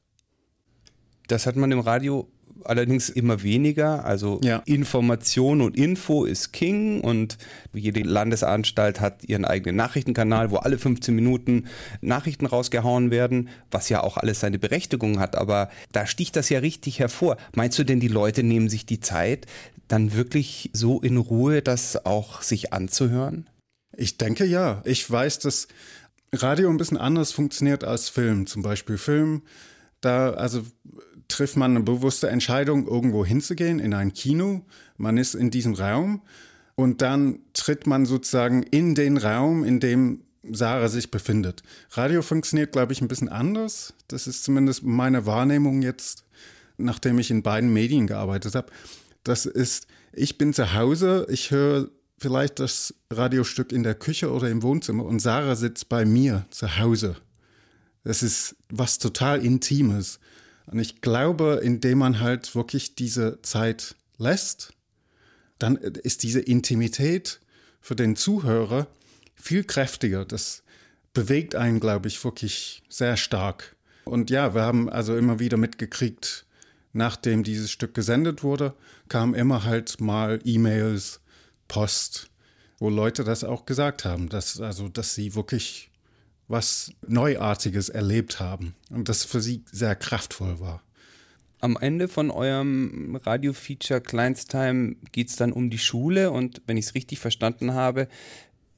[1.28, 2.26] Das hat man im Radio
[2.64, 4.04] allerdings immer weniger.
[4.04, 4.62] Also Ja.
[4.66, 7.38] Information und Info ist King und
[7.72, 11.66] jede Landesanstalt hat ihren eigenen Nachrichtenkanal, wo alle 15 Minuten
[12.00, 15.36] Nachrichten rausgehauen werden, was ja auch alles seine Berechtigung hat.
[15.36, 17.36] Aber da sticht das ja richtig hervor.
[17.54, 19.46] Meinst du denn, die Leute nehmen sich die Zeit,
[19.88, 23.48] dann wirklich so in Ruhe das auch sich anzuhören?
[23.96, 24.82] Ich denke ja.
[24.84, 25.68] Ich weiß, dass
[26.32, 28.46] Radio ein bisschen anders funktioniert als Film.
[28.46, 29.42] Zum Beispiel Film,
[30.00, 30.62] da also
[31.30, 34.62] trifft man eine bewusste Entscheidung, irgendwo hinzugehen, in ein Kino.
[34.96, 36.22] Man ist in diesem Raum
[36.74, 41.62] und dann tritt man sozusagen in den Raum, in dem Sarah sich befindet.
[41.92, 43.94] Radio funktioniert, glaube ich, ein bisschen anders.
[44.08, 46.24] Das ist zumindest meine Wahrnehmung jetzt,
[46.78, 48.72] nachdem ich in beiden Medien gearbeitet habe.
[49.24, 54.48] Das ist, ich bin zu Hause, ich höre vielleicht das Radiostück in der Küche oder
[54.48, 57.16] im Wohnzimmer und Sarah sitzt bei mir zu Hause.
[58.04, 60.18] Das ist was total Intimes.
[60.70, 64.72] Und ich glaube, indem man halt wirklich diese Zeit lässt,
[65.58, 67.40] dann ist diese Intimität
[67.80, 68.86] für den Zuhörer
[69.34, 70.24] viel kräftiger.
[70.24, 70.62] Das
[71.12, 73.76] bewegt einen, glaube ich, wirklich sehr stark.
[74.04, 76.46] Und ja, wir haben also immer wieder mitgekriegt,
[76.92, 78.74] nachdem dieses Stück gesendet wurde,
[79.08, 81.20] kamen immer halt mal E-Mails,
[81.68, 82.30] Post,
[82.78, 85.89] wo Leute das auch gesagt haben, dass also, dass sie wirklich
[86.50, 90.82] was Neuartiges erlebt haben und das für sie sehr kraftvoll war.
[91.60, 96.86] Am Ende von eurem Radio-Feature Kleinstime geht es dann um die Schule und wenn ich
[96.86, 98.08] es richtig verstanden habe,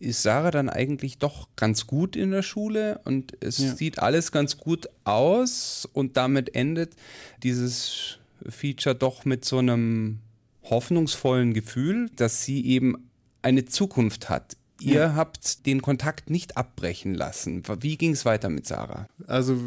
[0.00, 3.74] ist Sarah dann eigentlich doch ganz gut in der Schule und es Ja.
[3.74, 6.94] sieht alles ganz gut aus und damit endet
[7.42, 10.18] dieses Feature doch mit so einem
[10.64, 13.08] hoffnungsvollen Gefühl, dass sie eben
[13.42, 14.56] eine Zukunft hat.
[14.82, 17.62] Ihr habt den Kontakt nicht abbrechen lassen.
[17.80, 19.08] Wie ging es weiter mit Sarah?
[19.26, 19.58] Also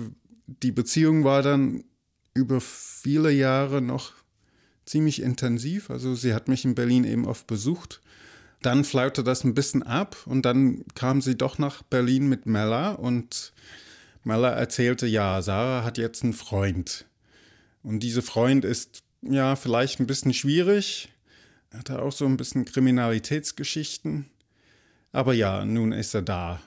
[0.48, 1.84] die Beziehung war dann
[2.34, 4.14] über viele Jahre noch
[4.86, 5.90] ziemlich intensiv.
[5.90, 8.02] Also sie hat mich in Berlin eben oft besucht.
[8.62, 12.92] Dann flaute das ein bisschen ab und dann kam sie doch nach Berlin mit Mella
[12.92, 13.54] und
[14.24, 17.06] Mella erzählte, ja, Sarah hat jetzt einen Freund.
[17.84, 21.10] Und dieser Freund ist ja vielleicht ein bisschen schwierig,
[21.72, 24.26] hatte auch so ein bisschen Kriminalitätsgeschichten.
[25.16, 26.60] Aber ja, nun ist er da.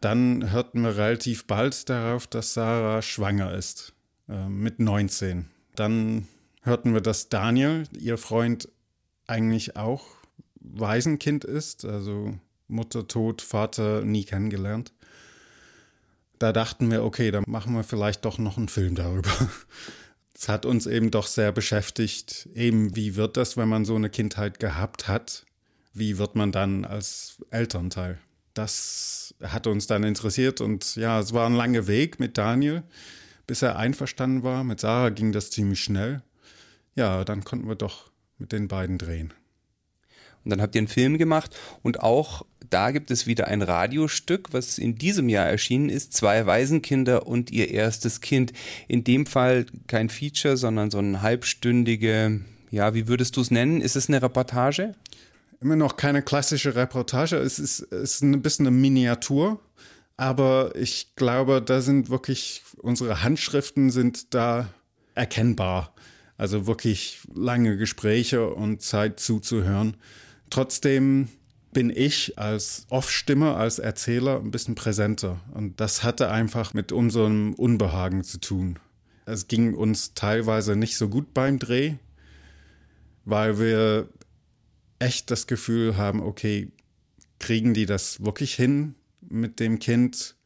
[0.00, 3.92] Dann hörten wir relativ bald darauf, dass Sarah schwanger ist,
[4.30, 5.50] äh, mit 19.
[5.74, 6.26] Dann
[6.62, 8.70] hörten wir, dass Daniel, ihr Freund,
[9.26, 10.06] eigentlich auch
[10.54, 14.94] Waisenkind ist, also Mutter tot, Vater nie kennengelernt.
[16.38, 19.30] Da dachten wir, okay, dann machen wir vielleicht doch noch einen Film darüber.
[20.34, 24.10] Es hat uns eben doch sehr beschäftigt, eben wie wird das, wenn man so eine
[24.10, 25.45] Kindheit gehabt hat?
[25.98, 28.18] Wie wird man dann als Elternteil?
[28.52, 32.82] Das hat uns dann interessiert und ja, es war ein langer Weg mit Daniel,
[33.46, 34.62] bis er einverstanden war.
[34.62, 36.22] Mit Sarah ging das ziemlich schnell.
[36.96, 39.32] Ja, dann konnten wir doch mit den beiden drehen.
[40.44, 44.52] Und dann habt ihr einen Film gemacht und auch da gibt es wieder ein Radiostück,
[44.52, 46.12] was in diesem Jahr erschienen ist.
[46.12, 48.52] Zwei Waisenkinder und ihr erstes Kind.
[48.86, 53.80] In dem Fall kein Feature, sondern so eine halbstündige, ja, wie würdest du es nennen?
[53.80, 54.94] Ist es eine Reportage?
[55.60, 57.36] Immer noch keine klassische Reportage.
[57.36, 59.60] Es ist, es ist ein bisschen eine Miniatur.
[60.16, 64.68] Aber ich glaube, da sind wirklich, unsere Handschriften sind da
[65.14, 65.94] erkennbar.
[66.38, 69.96] Also wirklich lange Gespräche und Zeit zuzuhören.
[70.50, 71.28] Trotzdem
[71.72, 75.40] bin ich als Off-Stimme, als Erzähler ein bisschen präsenter.
[75.52, 78.78] Und das hatte einfach mit unserem Unbehagen zu tun.
[79.26, 81.94] Es ging uns teilweise nicht so gut beim Dreh,
[83.24, 84.08] weil wir
[84.98, 86.70] echt das Gefühl haben, okay,
[87.38, 90.36] kriegen die das wirklich hin mit dem Kind?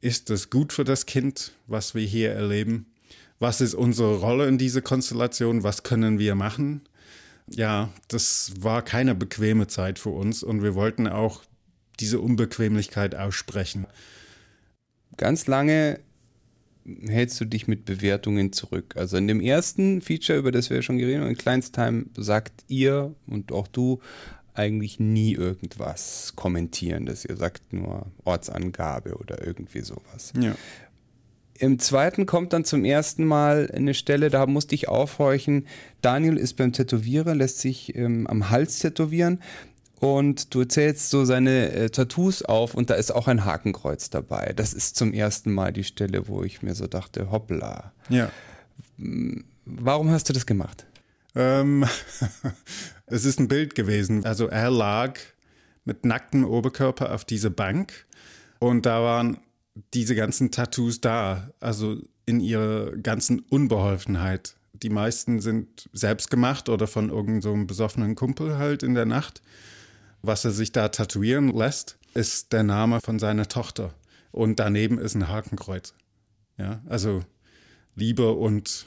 [0.00, 2.86] Ist es gut für das Kind, was wir hier erleben?
[3.38, 5.62] Was ist unsere Rolle in dieser Konstellation?
[5.62, 6.82] Was können wir machen?
[7.50, 11.42] Ja, das war keine bequeme Zeit für uns und wir wollten auch
[12.00, 13.86] diese Unbequemlichkeit aussprechen.
[15.16, 16.00] Ganz lange
[17.06, 18.94] hältst du dich mit Bewertungen zurück.
[18.96, 23.14] Also in dem ersten Feature, über das wir schon geredet haben, in Kleinstheim, sagt ihr
[23.26, 24.00] und auch du
[24.54, 27.24] eigentlich nie irgendwas kommentierendes.
[27.24, 30.32] Ihr sagt nur Ortsangabe oder irgendwie sowas.
[30.38, 30.54] Ja.
[31.58, 35.66] Im zweiten kommt dann zum ersten Mal eine Stelle, da musste ich aufhorchen.
[36.02, 39.40] Daniel ist beim Tätowieren, lässt sich ähm, am Hals tätowieren
[40.00, 44.52] Und du zählst so seine äh, Tattoos auf und da ist auch ein Hakenkreuz dabei.
[44.54, 47.92] Das ist zum ersten Mal die Stelle, wo ich mir so dachte, hoppla.
[48.08, 48.30] Ja.
[49.64, 50.86] Warum hast du das gemacht?
[51.34, 51.84] Ähm,
[53.06, 54.24] es ist ein Bild gewesen.
[54.24, 55.18] Also er lag
[55.84, 58.06] mit nacktem Oberkörper auf dieser Bank
[58.58, 59.38] und da waren
[59.92, 64.56] diese ganzen Tattoos da, also in ihrer ganzen Unbeholfenheit.
[64.72, 69.42] Die meisten sind selbst gemacht oder von irgendeinem so besoffenen Kumpel halt in der Nacht.
[70.26, 73.92] Was er sich da tätowieren lässt, ist der Name von seiner Tochter.
[74.32, 75.94] Und daneben ist ein Hakenkreuz.
[76.56, 77.22] Ja, also
[77.94, 78.86] Liebe und,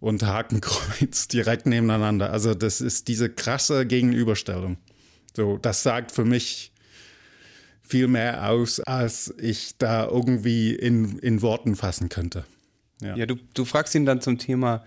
[0.00, 2.30] und Hakenkreuz direkt nebeneinander.
[2.32, 4.76] Also das ist diese krasse Gegenüberstellung.
[5.36, 6.72] So, das sagt für mich
[7.82, 12.44] viel mehr aus, als ich da irgendwie in, in Worten fassen könnte.
[13.00, 14.84] Ja, Ja, du, du fragst ihn dann zum Thema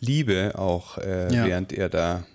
[0.00, 1.46] Liebe auch, äh, Ja.
[1.46, 2.26] während er da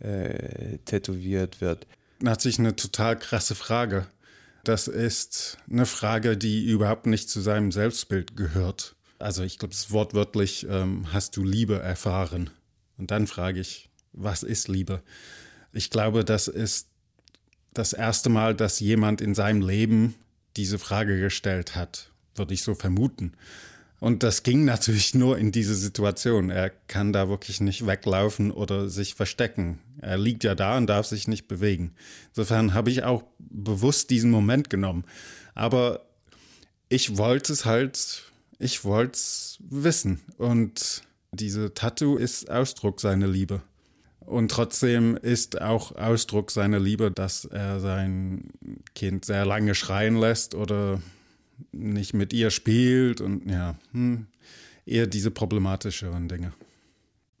[0.00, 1.86] äh, tätowiert wird.
[2.24, 4.06] Natürlich eine total krasse Frage.
[4.64, 8.96] Das ist eine Frage, die überhaupt nicht zu seinem Selbstbild gehört.
[9.18, 12.50] Also ich glaube, es wortwörtlich, ähm, hast du Liebe erfahren?
[12.96, 15.02] Und dann frage ich, was ist Liebe?
[15.72, 16.88] Ich glaube, das ist
[17.72, 20.14] das erste Mal, dass jemand in seinem Leben
[20.56, 23.32] diese Frage gestellt hat, würde ich so vermuten.
[24.04, 26.50] Und das ging natürlich nur in diese Situation.
[26.50, 29.78] Er kann da wirklich nicht weglaufen oder sich verstecken.
[29.98, 31.94] Er liegt ja da und darf sich nicht bewegen.
[32.28, 35.06] Insofern habe ich auch bewusst diesen Moment genommen.
[35.54, 36.04] Aber
[36.90, 40.20] ich wollte es halt, ich wollte es wissen.
[40.36, 43.62] Und diese Tattoo ist Ausdruck seiner Liebe.
[44.20, 48.50] Und trotzdem ist auch Ausdruck seiner Liebe, dass er sein
[48.94, 51.00] Kind sehr lange schreien lässt oder
[51.72, 54.26] nicht mit ihr spielt und ja, hm,
[54.86, 56.52] eher diese problematischeren Dinge.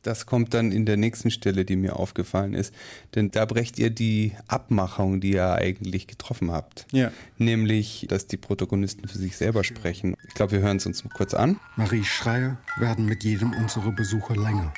[0.04, 2.74] Das kommt dann in der nächsten Stelle, die mir aufgefallen ist.
[3.14, 6.86] Denn da brecht ihr die Abmachung, die ihr eigentlich getroffen habt.
[6.92, 7.10] Ja.
[7.38, 10.14] Nämlich, dass die Protagonisten für sich selber sprechen.
[10.28, 11.58] Ich glaube, wir hören es uns kurz an.
[11.76, 14.74] Maries Schreie werden mit jedem unserer Besucher länger.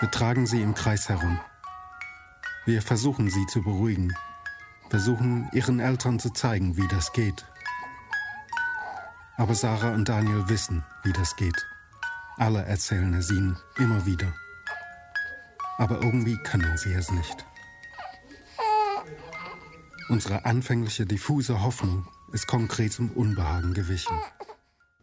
[0.00, 1.38] Wir tragen sie im Kreis herum.
[2.64, 4.14] Wir versuchen sie zu beruhigen,
[4.88, 7.44] versuchen ihren Eltern zu zeigen, wie das geht.
[9.40, 11.66] Aber Sarah und Daniel wissen, wie das geht.
[12.36, 14.34] Alle erzählen es ihnen immer wieder.
[15.78, 17.46] Aber irgendwie können sie es nicht.
[20.10, 24.14] Unsere anfängliche diffuse Hoffnung ist konkret zum Unbehagen gewichen.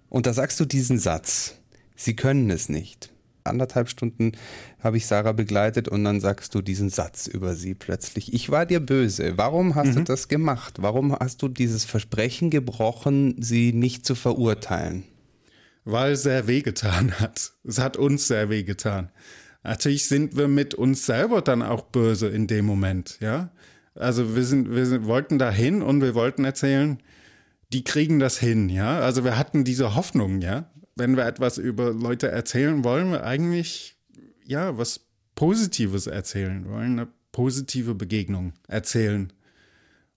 [0.08, 1.56] Und da sagst du diesen Satz.
[1.96, 3.12] Sie können es nicht.
[3.48, 4.34] Anderthalb Stunden
[4.80, 8.34] habe ich Sarah begleitet und dann sagst du diesen Satz über sie plötzlich.
[8.34, 9.38] Ich war dir böse.
[9.38, 10.76] Warum hast du das gemacht?
[10.82, 15.04] Warum hast du dieses Versprechen gebrochen, sie nicht zu verurteilen?
[15.86, 17.54] Weil es sehr wehgetan hat.
[17.64, 19.10] Es hat uns sehr wehgetan.
[19.64, 23.52] Natürlich sind wir mit uns selber dann auch böse in dem Moment, ja.
[23.96, 27.00] Also wir sind, wir sind, wollten da hin und wir wollten erzählen,
[27.74, 29.00] die kriegen das hin, ja.
[29.00, 30.70] Also wir hatten diese Hoffnung, ja.
[30.98, 33.96] Wenn wir etwas über Leute erzählen, wollen wir eigentlich,
[34.44, 35.02] ja, was
[35.36, 39.32] Positives erzählen, wir wollen eine positive Begegnung erzählen.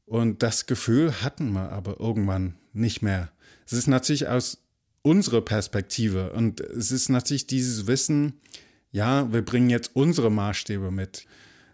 [0.07, 3.31] Und das Gefühl hatten wir aber irgendwann nicht mehr.
[3.67, 4.59] Es ist natürlich aus
[5.03, 8.41] unserer Perspektive und es ist natürlich dieses Wissen,
[8.91, 11.27] ja, wir bringen jetzt unsere Maßstäbe mit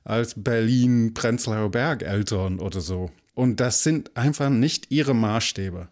[0.04, 3.10] als Berlin, Prenzlauer Berg Eltern oder so.
[3.34, 5.88] Und das sind einfach nicht ihre Maßstäbe.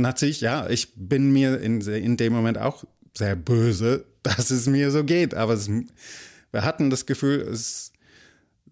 [0.00, 4.66] Und natürlich, ja, ich bin mir in, in dem Moment auch sehr böse, dass es
[4.66, 5.34] mir so geht.
[5.34, 7.92] Aber es, wir hatten das Gefühl, es,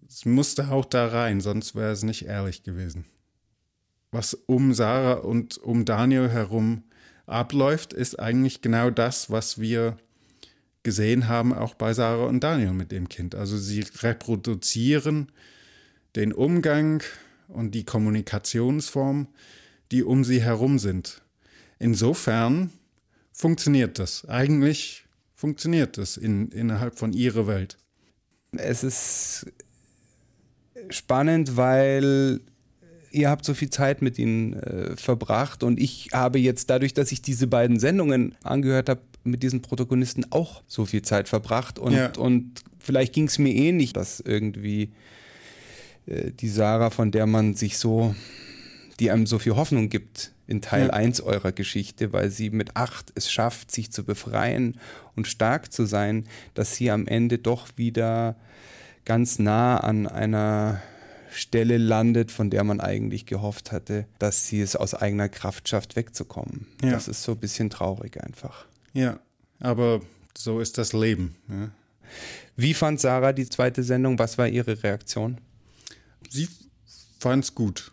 [0.07, 3.05] es musste auch da rein, sonst wäre es nicht ehrlich gewesen.
[4.09, 6.81] Was um Sarah und um Daniel herum
[7.27, 9.97] abläuft, ist eigentlich genau das, was wir
[10.81, 13.35] gesehen haben, auch bei Sarah und Daniel mit dem Kind.
[13.35, 15.31] Also sie reproduzieren
[16.15, 17.03] den Umgang
[17.47, 19.27] und die Kommunikationsform,
[19.91, 21.21] die um sie herum sind.
[21.79, 22.71] Insofern
[23.31, 24.27] funktioniert das.
[24.27, 27.77] Eigentlich funktioniert das in, innerhalb von ihrer Welt.
[28.51, 29.45] Es ist
[30.89, 32.41] spannend, weil
[33.11, 37.11] ihr habt so viel Zeit mit ihnen äh, verbracht und ich habe jetzt dadurch, dass
[37.11, 41.93] ich diese beiden Sendungen angehört habe, mit diesen Protagonisten auch so viel Zeit verbracht und,
[41.93, 42.11] Ja.
[42.17, 44.91] und vielleicht ging es mir ähnlich, dass irgendwie
[46.05, 48.15] äh, die Sarah, von der man sich so,
[48.99, 50.93] die einem so viel Hoffnung gibt in Teil Ja.
[50.93, 54.79] 1 eurer Geschichte, weil sie mit acht es schafft, sich zu befreien
[55.15, 58.35] und stark zu sein, dass sie am Ende doch wieder
[59.05, 60.81] ganz nah an einer
[61.31, 65.95] Stelle landet, von der man eigentlich gehofft hatte, dass sie es aus eigener Kraft schafft,
[65.95, 66.65] wegzukommen.
[66.81, 66.91] Ja.
[66.91, 68.65] Das ist so ein bisschen traurig einfach.
[68.93, 69.19] Ja,
[69.59, 70.01] aber
[70.35, 71.35] so ist das Leben.
[71.47, 71.69] Ja.
[72.55, 74.17] Wie fand Sarah die zweite Sendung?
[74.17, 75.39] Was war ihre Reaktion?
[76.27, 76.47] sie
[77.19, 77.91] fand's gut.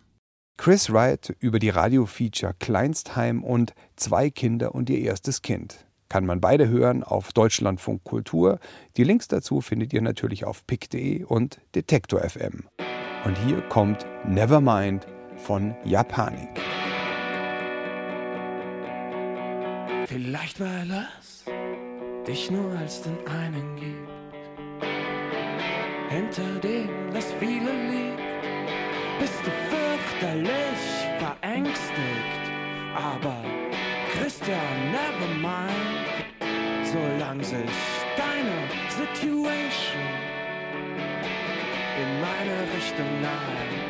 [0.57, 5.85] Chris Wright über die Radiofeature Kleinstheim und Zwei Kinder und ihr erstes Kind.
[6.09, 8.59] Kann man beide hören auf Deutschlandfunk Kultur.
[8.97, 12.65] Die Links dazu findet ihr natürlich auf pick.de und Detektor FM.
[13.25, 16.49] Und hier kommt Nevermind von Japanik.
[20.07, 21.45] Vielleicht weil es
[22.27, 24.85] dich nur als den einen gibt,
[26.09, 28.23] hinter dem das viele liegt,
[29.21, 29.76] bist du
[30.19, 30.51] fürchterlich
[31.19, 32.01] verängstigt.
[32.95, 33.37] Aber
[34.13, 34.59] Christian,
[34.91, 36.27] never mind,
[36.85, 37.59] solange sich
[38.17, 39.53] deine Situation
[41.99, 43.87] in meine Richtung neigt.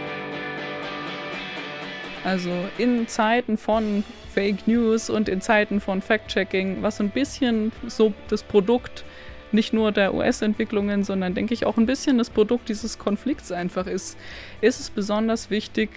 [2.24, 4.02] Also in Zeiten von
[4.34, 9.04] Fake News und in Zeiten von Fact-Checking, was ein bisschen so das Produkt
[9.52, 13.86] nicht nur der US-Entwicklungen, sondern denke ich auch ein bisschen das Produkt dieses Konflikts einfach
[13.86, 14.16] ist,
[14.60, 15.90] ist es besonders wichtig,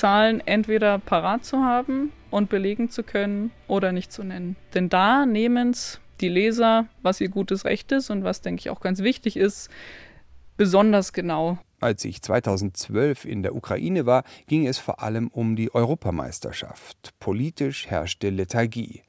[0.00, 4.56] Zahlen entweder parat zu haben und belegen zu können oder nicht zu nennen.
[4.72, 8.70] Denn da nehmen es die Leser, was ihr gutes Recht ist und was, denke ich,
[8.70, 9.68] auch ganz wichtig ist,
[10.56, 11.58] besonders genau.
[11.80, 17.10] Als ich 2012 in der Ukraine war, ging es vor allem um die Europameisterschaft.
[17.20, 19.02] Politisch herrschte Lethargie.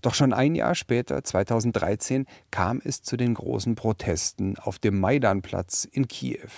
[0.00, 5.88] Doch schon ein Jahr später, 2013, kam es zu den großen Protesten auf dem Maidanplatz
[5.90, 6.50] in Kiew.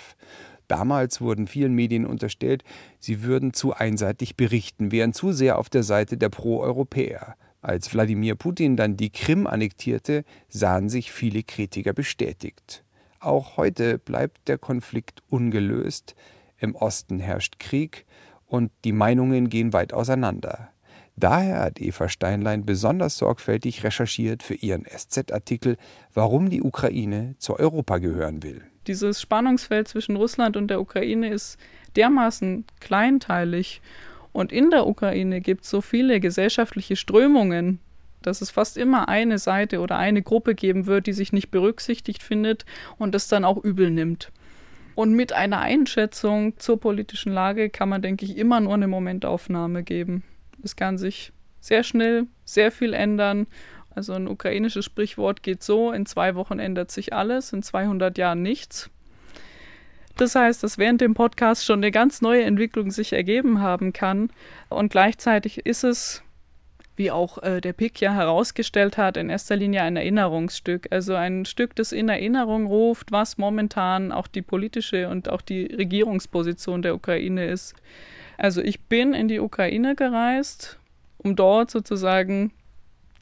[0.72, 2.64] Damals wurden vielen Medien unterstellt,
[2.98, 7.36] sie würden zu einseitig berichten, wären zu sehr auf der Seite der Pro-Europäer.
[7.60, 12.84] Als Wladimir Putin dann die Krim annektierte, sahen sich viele Kritiker bestätigt.
[13.20, 16.14] Auch heute bleibt der Konflikt ungelöst,
[16.56, 18.06] im Osten herrscht Krieg
[18.46, 20.70] und die Meinungen gehen weit auseinander.
[21.16, 25.76] Daher hat Eva Steinlein besonders sorgfältig recherchiert für ihren SZ-Artikel,
[26.14, 28.71] warum die Ukraine zu Europa gehören will.
[28.86, 31.58] Dieses Spannungsfeld zwischen Russland und der Ukraine ist
[31.96, 33.80] dermaßen kleinteilig
[34.32, 37.80] und in der Ukraine gibt es so viele gesellschaftliche Strömungen,
[38.22, 42.22] dass es fast immer eine Seite oder eine Gruppe geben wird, die sich nicht berücksichtigt
[42.22, 42.64] findet
[42.98, 44.32] und das dann auch übel nimmt.
[44.94, 49.82] Und mit einer Einschätzung zur politischen Lage kann man, denke ich, immer nur eine Momentaufnahme
[49.82, 50.22] geben.
[50.62, 53.46] Es kann sich sehr schnell sehr viel ändern.
[53.94, 58.42] Also ein ukrainisches Sprichwort geht so, in zwei Wochen ändert sich alles, in 200 Jahren
[58.42, 58.90] nichts.
[60.16, 64.30] Das heißt, dass während dem Podcast schon eine ganz neue Entwicklung sich ergeben haben kann.
[64.68, 66.22] Und gleichzeitig ist es
[66.96, 70.88] wie auch äh, der Pick ja herausgestellt hat, in erster Linie ein Erinnerungsstück.
[70.90, 75.64] Also ein Stück, das in Erinnerung ruft, was momentan auch die politische und auch die
[75.64, 77.74] Regierungsposition der Ukraine ist.
[78.36, 80.78] Also ich bin in die Ukraine gereist,
[81.18, 82.52] um dort sozusagen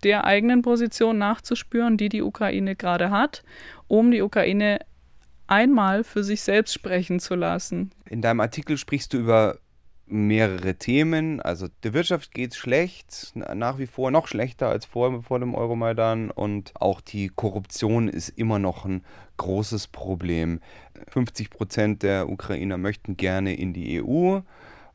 [0.05, 3.43] der eigenen Position nachzuspüren, die die Ukraine gerade hat,
[3.89, 4.81] um die Ukraine
[5.47, 7.91] einmal für sich selbst sprechen zu lassen.
[8.09, 9.59] In deinem Artikel sprichst du über
[10.11, 11.41] mehrere Themen.
[11.41, 15.55] Also der Wirtschaft geht es schlecht, nach wie vor noch schlechter als vor, vor dem
[15.55, 19.05] Euromaidan und auch die Korruption ist immer noch ein
[19.37, 20.61] großes Problem.
[21.09, 24.41] 50 Prozent der Ukrainer möchten gerne in die EU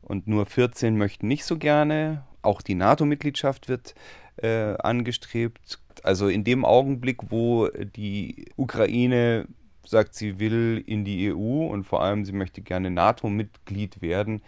[0.02, 2.24] und nur 14 möchten nicht so gerne.
[2.42, 3.94] Auch die NATO-Mitgliedschaft wird
[4.36, 5.78] äh, angestrebt.
[6.02, 9.46] Also in dem Augenblick, wo die Ukraine
[9.84, 14.42] sagt, sie will in die EU und vor allem sie möchte gerne NATO-Mitglied werden,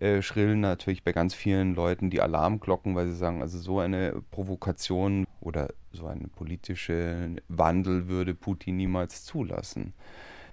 [0.00, 4.22] äh, schrillen natürlich bei ganz vielen Leuten die Alarmglocken, weil sie sagen, also so eine
[4.30, 9.92] Provokation oder so ein politischer Wandel würde Putin niemals zulassen.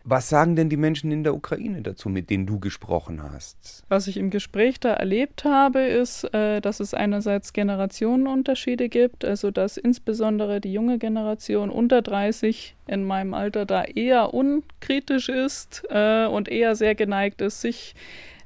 [0.07, 3.83] Was sagen denn die Menschen in der Ukraine dazu, mit denen du gesprochen hast?
[3.89, 9.49] Was ich im Gespräch da erlebt habe, ist, äh, dass es einerseits Generationenunterschiede gibt, also
[9.49, 16.27] dass insbesondere die junge Generation unter 30 in meinem Alter da eher unkritisch ist äh,
[16.27, 17.95] und eher sehr geneigt ist, sich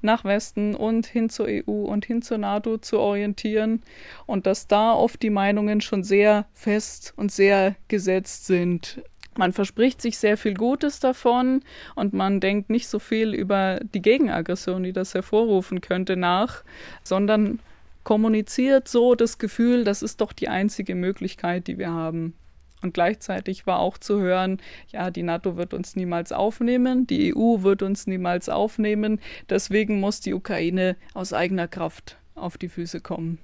[0.02, 3.84] nach Westen und hin zur EU und hin zur NATO zu orientieren
[4.26, 9.02] und dass da oft die Meinungen schon sehr fest und sehr gesetzt sind.
[9.40, 11.62] Man verspricht sich sehr viel Gutes davon
[11.96, 16.66] und man denkt nicht so viel über die Gegenaggression, die das hervorrufen könnte, nach,
[17.06, 17.60] sondern
[18.04, 22.34] kommuniziert so das Gefühl, das ist doch die einzige Möglichkeit, die wir haben.
[22.82, 24.58] Und gleichzeitig war auch zu hören,
[24.90, 30.20] ja, die NATO wird uns niemals aufnehmen, die EU wird uns niemals aufnehmen, deswegen muss
[30.20, 33.40] die Ukraine aus eigener Kraft auf die Füße kommen.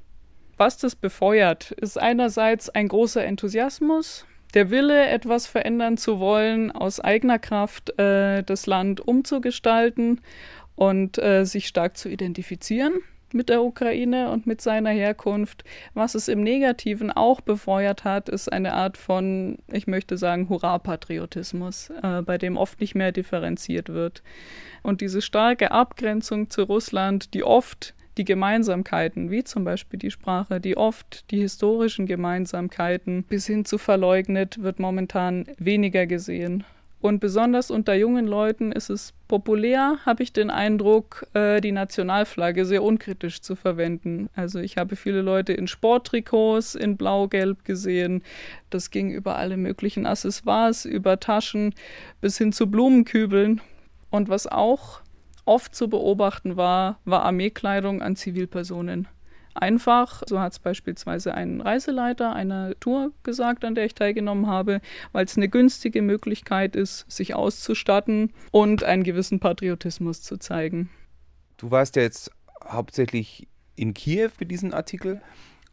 [0.57, 4.25] Was das befeuert, ist einerseits ein großer Enthusiasmus,
[4.55, 10.21] der Wille, etwas verändern zu wollen, aus eigener Kraft äh, das Land umzugestalten
[10.75, 12.93] und äh, sich stark zu identifizieren
[13.33, 15.65] mit der Ukraine und mit seiner Herkunft.
[15.93, 21.91] Was es im Negativen auch befeuert hat, ist eine Art von, ich möchte sagen, Hurra-Patriotismus,
[22.01, 24.23] äh, bei dem oft nicht mehr differenziert wird.
[24.83, 30.59] Und diese starke Abgrenzung zu Russland, die oft die Gemeinsamkeiten, wie zum Beispiel die Sprache,
[30.61, 36.63] die oft die historischen Gemeinsamkeiten bis hin zu verleugnet, wird momentan weniger gesehen.
[37.05, 42.65] Und besonders unter jungen Leuten ist es populär, habe ich den Eindruck, äh, die Nationalflagge
[42.65, 44.27] sehr unkritisch zu verwenden.
[44.33, 48.23] Also ich habe viele Leute in Sporttrikots in blau-gelb gesehen.
[48.71, 51.75] Das ging über alle möglichen Accessoires, über Taschen
[52.21, 53.61] bis hin zu Blumenkübeln.
[54.09, 55.01] Und was auch
[55.45, 59.07] oft zu beobachten war, war Armeekleidung an Zivilpersonen
[59.55, 60.21] einfach.
[60.27, 64.81] So hat es beispielsweise ein Reiseleiter einer Tour gesagt, an der ich teilgenommen habe,
[65.11, 70.89] weil es eine günstige Möglichkeit ist, sich auszustatten und einen gewissen Patriotismus zu zeigen.
[71.57, 72.31] Du warst ja jetzt
[72.67, 75.21] hauptsächlich in Kiew für diesen Artikel.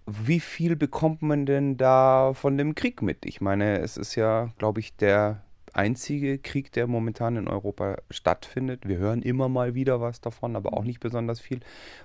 [0.06, 3.24] Wie viel bekommt man denn da von dem Krieg mit?
[3.24, 5.42] Ich meine, es ist ja, glaube ich, der
[5.72, 8.86] einzige Krieg, der momentan in Europa stattfindet.
[8.88, 11.60] Wir hören immer mal wieder was davon, aber auch nicht besonders viel.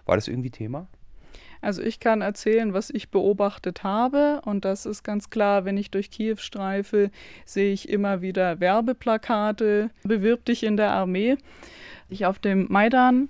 [0.05, 0.88] War das irgendwie Thema?
[1.61, 5.89] Also ich kann erzählen, was ich beobachtet habe und das ist ganz klar, wenn ich
[5.89, 7.09] durch Kiew streife,
[7.45, 11.38] sehe ich immer wieder Werbeplakate, bewirb dich in der Armee.
[12.09, 13.30] Ich auf dem Maidan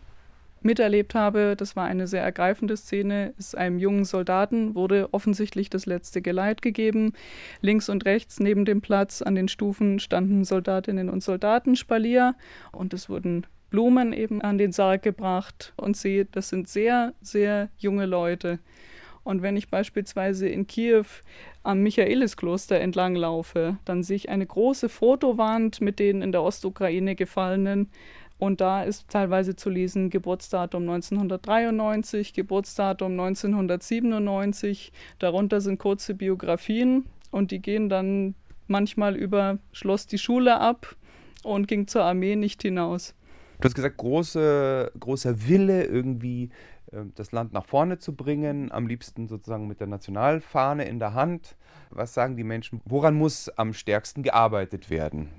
[0.61, 5.85] miterlebt habe, das war eine sehr ergreifende Szene, ist einem jungen Soldaten wurde offensichtlich das
[5.85, 7.13] letzte Geleit gegeben.
[7.61, 12.35] Links und rechts neben dem Platz an den Stufen standen Soldatinnen und Soldaten Spalier
[12.71, 17.69] und es wurden Blumen eben an den Sarg gebracht und sehe, das sind sehr, sehr
[17.77, 18.59] junge Leute.
[19.27, 21.03] Und wenn ich beispielsweise in Kiew
[21.61, 27.13] am Michaeliskloster entlang laufe, dann sehe ich eine große Fotowand mit den in der Ostukraine
[27.13, 27.91] Gefallenen.
[28.39, 34.91] Und da ist teilweise zu lesen Geburtsdatum 1993, Geburtsdatum 1997.
[35.19, 38.35] Darunter sind kurze Biografien und die gehen dann
[38.67, 40.95] manchmal über Schloss die Schule ab
[41.43, 43.15] und ging zur Armee nicht hinaus.
[43.59, 46.49] Du hast gesagt, große, großer Wille, irgendwie
[47.15, 51.55] das Land nach vorne zu bringen, am liebsten sozusagen mit der Nationalfahne in der Hand.
[51.89, 52.81] Was sagen die Menschen?
[52.85, 55.29] Woran muss am stärksten gearbeitet werden?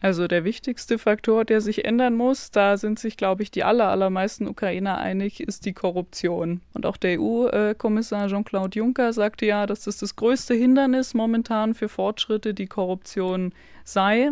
[0.00, 3.88] Also der wichtigste Faktor, der sich ändern muss, da sind sich, glaube ich, die aller,
[3.88, 6.60] allermeisten Ukrainer einig, ist die Korruption.
[6.72, 11.88] Und auch der EU-Kommissar Jean-Claude Juncker sagte ja, dass das das größte Hindernis momentan für
[11.88, 13.52] Fortschritte die Korruption
[13.84, 14.30] sei.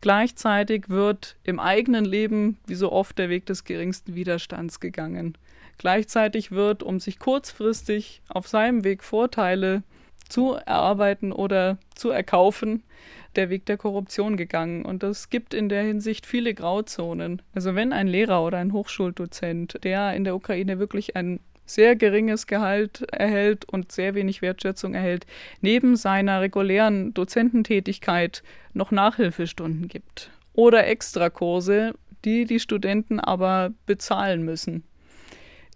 [0.00, 5.38] Gleichzeitig wird im eigenen Leben wie so oft der Weg des geringsten Widerstands gegangen.
[5.78, 9.82] Gleichzeitig wird, um sich kurzfristig auf seinem Weg Vorteile
[10.28, 12.82] zu erarbeiten oder zu erkaufen,
[13.36, 14.84] der Weg der Korruption gegangen.
[14.84, 17.42] Und es gibt in der Hinsicht viele Grauzonen.
[17.54, 22.46] Also wenn ein Lehrer oder ein Hochschuldozent, der in der Ukraine wirklich ein sehr geringes
[22.46, 25.26] Gehalt erhält und sehr wenig Wertschätzung erhält,
[25.60, 28.42] neben seiner regulären Dozententätigkeit
[28.74, 31.94] noch Nachhilfestunden gibt oder Extrakurse,
[32.24, 34.84] die die Studenten aber bezahlen müssen.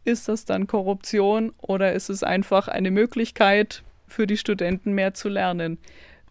[0.08, 5.28] Ist das dann Korruption oder ist es einfach eine Möglichkeit für die Studenten mehr zu
[5.28, 5.76] lernen?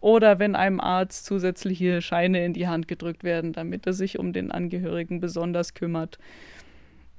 [0.00, 4.32] Oder wenn einem Arzt zusätzliche Scheine in die Hand gedrückt werden, damit er sich um
[4.32, 6.18] den Angehörigen besonders kümmert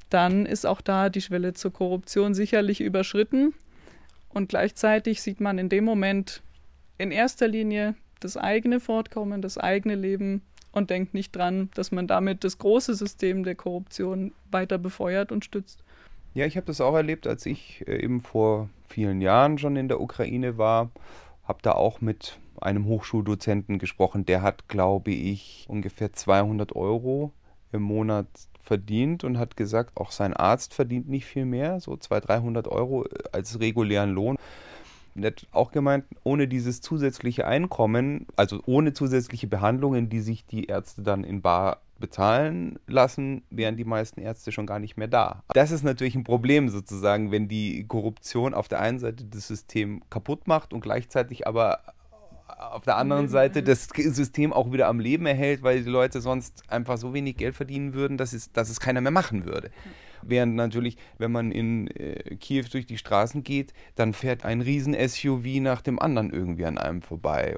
[0.09, 3.53] dann ist auch da die Schwelle zur Korruption sicherlich überschritten.
[4.29, 6.41] Und gleichzeitig sieht man in dem Moment
[6.97, 10.41] in erster Linie das eigene Fortkommen, das eigene Leben
[10.71, 15.45] und denkt nicht dran, dass man damit das große System der Korruption weiter befeuert und
[15.45, 15.83] stützt.
[16.33, 19.87] Ja, ich habe das auch erlebt, als ich äh, eben vor vielen Jahren schon in
[19.87, 20.91] der Ukraine war.
[21.43, 24.25] Habe da auch mit einem Hochschuldozenten gesprochen.
[24.25, 27.31] Der hat, glaube ich, ungefähr 200 Euro
[27.71, 28.27] im Monat
[28.61, 33.05] verdient und hat gesagt, auch sein Arzt verdient nicht viel mehr, so 200, 300 Euro
[33.05, 34.37] äh, als regulären Lohn.
[35.15, 40.65] Er hat auch gemeint, ohne dieses zusätzliche Einkommen, also ohne zusätzliche Behandlungen, die sich die
[40.65, 45.43] Ärzte dann in Bar bezahlen lassen, wären die meisten Ärzte schon gar nicht mehr da.
[45.53, 50.01] Das ist natürlich ein Problem sozusagen, wenn die Korruption auf der einen Seite das System
[50.09, 51.79] kaputt macht und gleichzeitig aber
[52.59, 56.63] auf der anderen Seite das System auch wieder am Leben erhält, weil die Leute sonst
[56.69, 59.69] einfach so wenig Geld verdienen würden, dass es, dass es keiner mehr machen würde.
[60.21, 65.61] Während natürlich, wenn man in äh, Kiew durch die Straßen geht, dann fährt ein Riesen-SUV
[65.61, 67.57] nach dem anderen irgendwie an einem vorbei.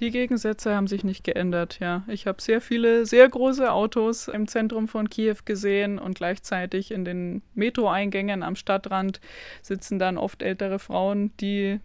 [0.00, 2.02] Die Gegensätze haben sich nicht geändert, ja.
[2.08, 7.04] Ich habe sehr viele, sehr große Autos im Zentrum von Kiew gesehen und gleichzeitig in
[7.04, 9.20] den Metro-Eingängen am Stadtrand
[9.62, 11.78] sitzen dann oft ältere Frauen, die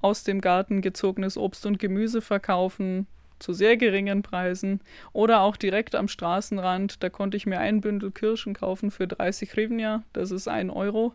[0.00, 3.08] aus dem Garten gezogenes Obst und Gemüse verkaufen
[3.40, 4.80] zu sehr geringen Preisen
[5.12, 7.02] oder auch direkt am Straßenrand.
[7.02, 11.14] Da konnte ich mir ein Bündel Kirschen kaufen für 30 Hryvnia, das ist ein Euro.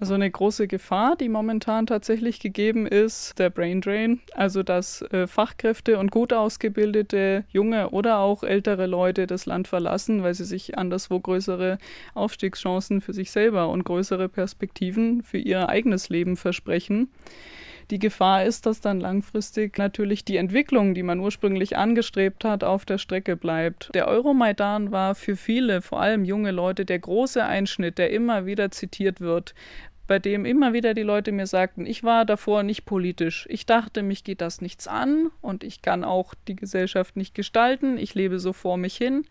[0.00, 5.26] Also eine große Gefahr, die momentan tatsächlich gegeben ist, der Brain Drain, also dass äh,
[5.26, 10.78] Fachkräfte und gut ausgebildete junge oder auch ältere Leute das Land verlassen, weil sie sich
[10.78, 11.78] anderswo größere
[12.14, 17.08] Aufstiegschancen für sich selber und größere Perspektiven für ihr eigenes Leben versprechen.
[17.90, 22.84] Die Gefahr ist, dass dann langfristig natürlich die Entwicklung, die man ursprünglich angestrebt hat, auf
[22.84, 23.90] der Strecke bleibt.
[23.94, 28.70] Der Euromaidan war für viele, vor allem junge Leute, der große Einschnitt, der immer wieder
[28.70, 29.54] zitiert wird,
[30.08, 33.46] bei dem immer wieder die Leute mir sagten, ich war davor nicht politisch.
[33.50, 37.98] Ich dachte, mich geht das nichts an und ich kann auch die Gesellschaft nicht gestalten.
[37.98, 39.24] Ich lebe so vor mich hin.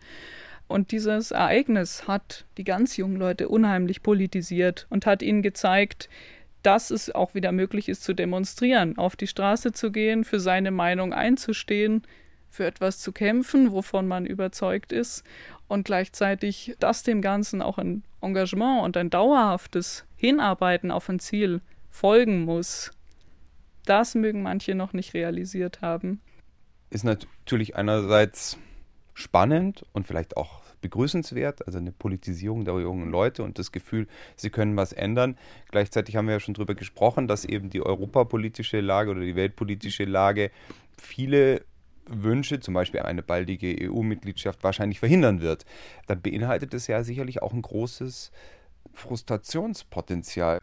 [0.68, 6.08] Und dieses Ereignis hat die ganz jungen Leute unheimlich politisiert und hat ihnen gezeigt,
[6.62, 10.70] dass es auch wieder möglich ist zu demonstrieren, auf die Straße zu gehen, für seine
[10.70, 12.02] Meinung einzustehen,
[12.50, 15.24] für etwas zu kämpfen, wovon man überzeugt ist
[15.66, 21.62] und gleichzeitig, dass dem Ganzen auch ein Engagement und ein dauerhaftes Hinarbeiten auf ein Ziel
[21.90, 22.90] folgen muss.
[23.86, 26.20] Das mögen manche noch nicht realisiert haben.
[26.90, 28.58] Ist natürlich einerseits
[29.14, 34.06] spannend und vielleicht auch begrüßenswert, also eine Politisierung der jungen Leute und das Gefühl,
[34.36, 35.38] sie können was ändern.
[35.70, 40.04] Gleichzeitig haben wir ja schon darüber gesprochen, dass eben die europapolitische Lage oder die weltpolitische
[40.04, 40.50] Lage
[40.96, 41.64] viele
[42.06, 45.64] Wünsche, zum Beispiel eine baldige EU-Mitgliedschaft, wahrscheinlich verhindern wird.
[46.06, 48.32] Dann beinhaltet es ja sicherlich auch ein großes
[48.98, 50.58] Frustrationspotenzial.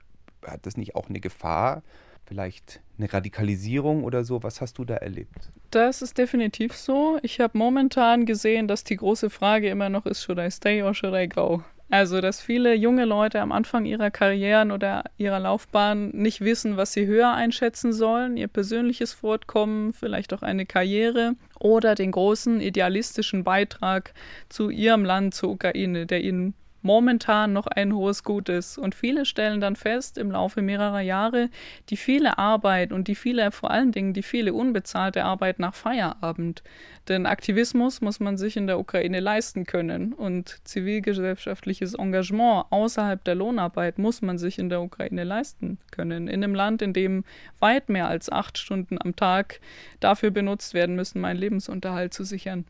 [0.45, 1.81] Hat das nicht auch eine Gefahr,
[2.25, 4.43] vielleicht eine Radikalisierung oder so?
[4.43, 5.51] Was hast du da erlebt?
[5.71, 7.19] Das ist definitiv so.
[7.21, 10.93] Ich habe momentan gesehen, dass die große Frage immer noch ist, should I stay or
[10.93, 11.63] should I go?
[11.91, 16.93] Also, dass viele junge Leute am Anfang ihrer Karrieren oder ihrer Laufbahn nicht wissen, was
[16.93, 23.43] sie höher einschätzen sollen, ihr persönliches Fortkommen, vielleicht auch eine Karriere oder den großen idealistischen
[23.43, 24.13] Beitrag
[24.49, 26.55] zu ihrem Land, zur Ukraine, der ihnen
[26.85, 28.77] momentan noch ein hohes Gut ist.
[28.77, 31.49] Und viele stellen dann fest im Laufe mehrerer Jahre,
[31.89, 36.63] die viele Arbeit und die viele, vor allen Dingen die viele unbezahlte Arbeit nach Feierabend.
[37.07, 43.35] Denn Aktivismus muss man sich in der Ukraine leisten können und zivilgesellschaftliches Engagement außerhalb der
[43.35, 46.27] Lohnarbeit muss man sich in der Ukraine leisten können.
[46.27, 47.23] In einem Land, in dem
[47.59, 49.59] weit mehr als acht Stunden am Tag
[49.99, 52.65] dafür benutzt werden müssen, meinen Lebensunterhalt zu sichern.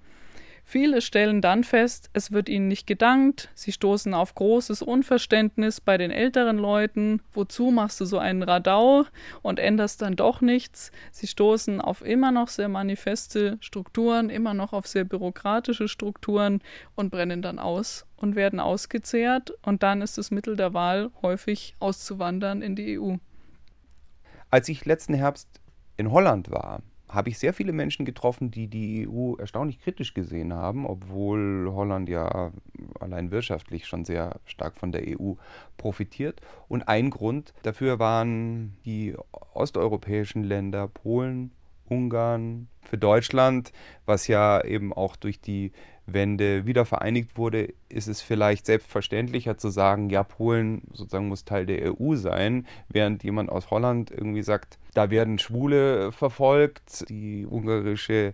[0.67, 5.99] Viele stellen dann fest, es wird ihnen nicht gedankt, sie stoßen auf großes Unverständnis bei
[5.99, 9.05] den älteren Leuten, wozu machst du so einen Radau
[9.43, 10.91] und änderst dann doch nichts.
[11.11, 16.61] Sie stoßen auf immer noch sehr manifeste Strukturen, immer noch auf sehr bürokratische Strukturen
[16.95, 21.75] und brennen dann aus und werden ausgezehrt und dann ist das Mittel der Wahl häufig
[21.79, 23.17] auszuwandern in die EU.
[24.49, 25.47] Als ich letzten Herbst
[25.95, 26.81] in Holland war,
[27.15, 32.09] habe ich sehr viele Menschen getroffen, die die EU erstaunlich kritisch gesehen haben, obwohl Holland
[32.09, 32.51] ja
[32.99, 35.33] allein wirtschaftlich schon sehr stark von der EU
[35.77, 36.41] profitiert.
[36.67, 39.15] Und ein Grund dafür waren die
[39.53, 41.51] osteuropäischen Länder, Polen,
[41.87, 43.71] Ungarn, für Deutschland,
[44.05, 45.71] was ja eben auch durch die
[46.05, 51.65] Wende wieder vereinigt wurde, ist es vielleicht selbstverständlicher zu sagen, ja, Polen sozusagen muss Teil
[51.65, 58.33] der EU sein, während jemand aus Holland irgendwie sagt, da werden Schwule verfolgt, die ungarische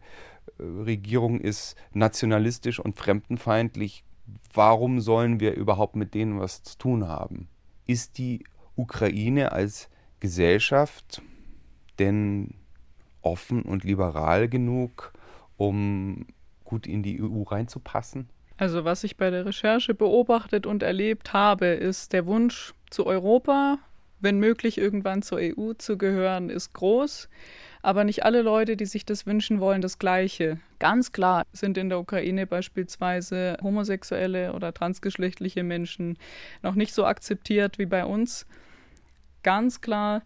[0.59, 4.03] äh, Regierung ist nationalistisch und fremdenfeindlich.
[4.53, 7.47] Warum sollen wir überhaupt mit denen was zu tun haben?
[7.87, 8.43] Ist die
[8.75, 11.21] Ukraine als Gesellschaft
[11.99, 12.53] denn
[13.21, 15.13] offen und liberal genug,
[15.57, 16.25] um
[16.71, 18.29] gut in die EU reinzupassen?
[18.55, 23.77] Also was ich bei der Recherche beobachtet und erlebt habe, ist der Wunsch zu Europa,
[24.21, 27.27] wenn möglich irgendwann zur EU zu gehören, ist groß.
[27.81, 30.59] Aber nicht alle Leute, die sich das wünschen, wollen das Gleiche.
[30.79, 36.17] Ganz klar sind in der Ukraine beispielsweise homosexuelle oder transgeschlechtliche Menschen
[36.61, 38.45] noch nicht so akzeptiert wie bei uns.
[39.43, 40.21] Ganz klar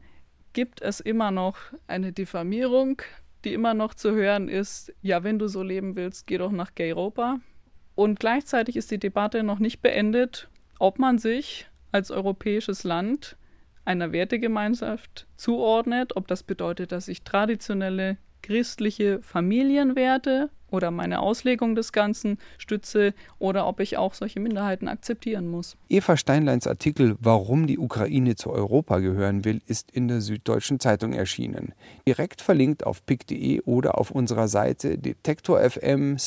[0.53, 3.01] gibt es immer noch eine Diffamierung
[3.45, 6.71] die immer noch zu hören ist, ja, wenn du so leben willst, geh doch nach
[6.79, 7.39] Europa.
[7.95, 13.37] Und gleichzeitig ist die Debatte noch nicht beendet, ob man sich als europäisches Land
[13.85, 21.91] einer Wertegemeinschaft zuordnet, ob das bedeutet, dass ich traditionelle christliche Familienwerte oder meine Auslegung des
[21.91, 25.77] Ganzen stütze oder ob ich auch solche Minderheiten akzeptieren muss.
[25.89, 31.13] Eva Steinleins Artikel Warum die Ukraine zu Europa gehören will, ist in der Süddeutschen Zeitung
[31.13, 31.73] erschienen.
[32.07, 36.17] Direkt verlinkt auf pick.de oder auf unserer Seite detektor.fm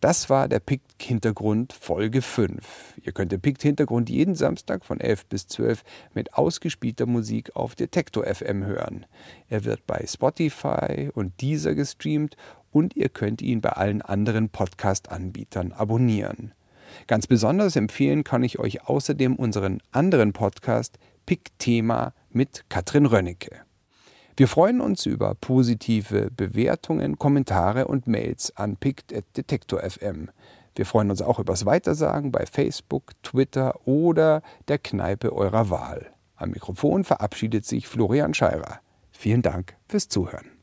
[0.00, 2.94] Das war der Pikt-Hintergrund Folge 5.
[3.02, 5.82] Ihr könnt den Pikt-Hintergrund jeden Samstag von 11 bis 12
[6.14, 9.04] mit ausgespielter Musik auf Detektor FM hören.
[9.50, 12.38] Er wird bei Spotify und Deezer gestreamt
[12.72, 16.54] und ihr könnt ihn bei allen anderen Podcast-Anbietern abonnieren.
[17.06, 23.69] Ganz besonders empfehlen kann ich euch außerdem unseren anderen Podcast Pick Thema mit Katrin Rönnecke.
[24.40, 30.30] Wir freuen uns über positive Bewertungen, Kommentare und Mails an pict.detektor.fm.
[30.74, 36.06] Wir freuen uns auch übers Weitersagen bei Facebook, Twitter oder der Kneipe eurer Wahl.
[36.36, 38.80] Am Mikrofon verabschiedet sich Florian Scheirer.
[39.12, 40.50] Vielen Dank fürs Zuhören.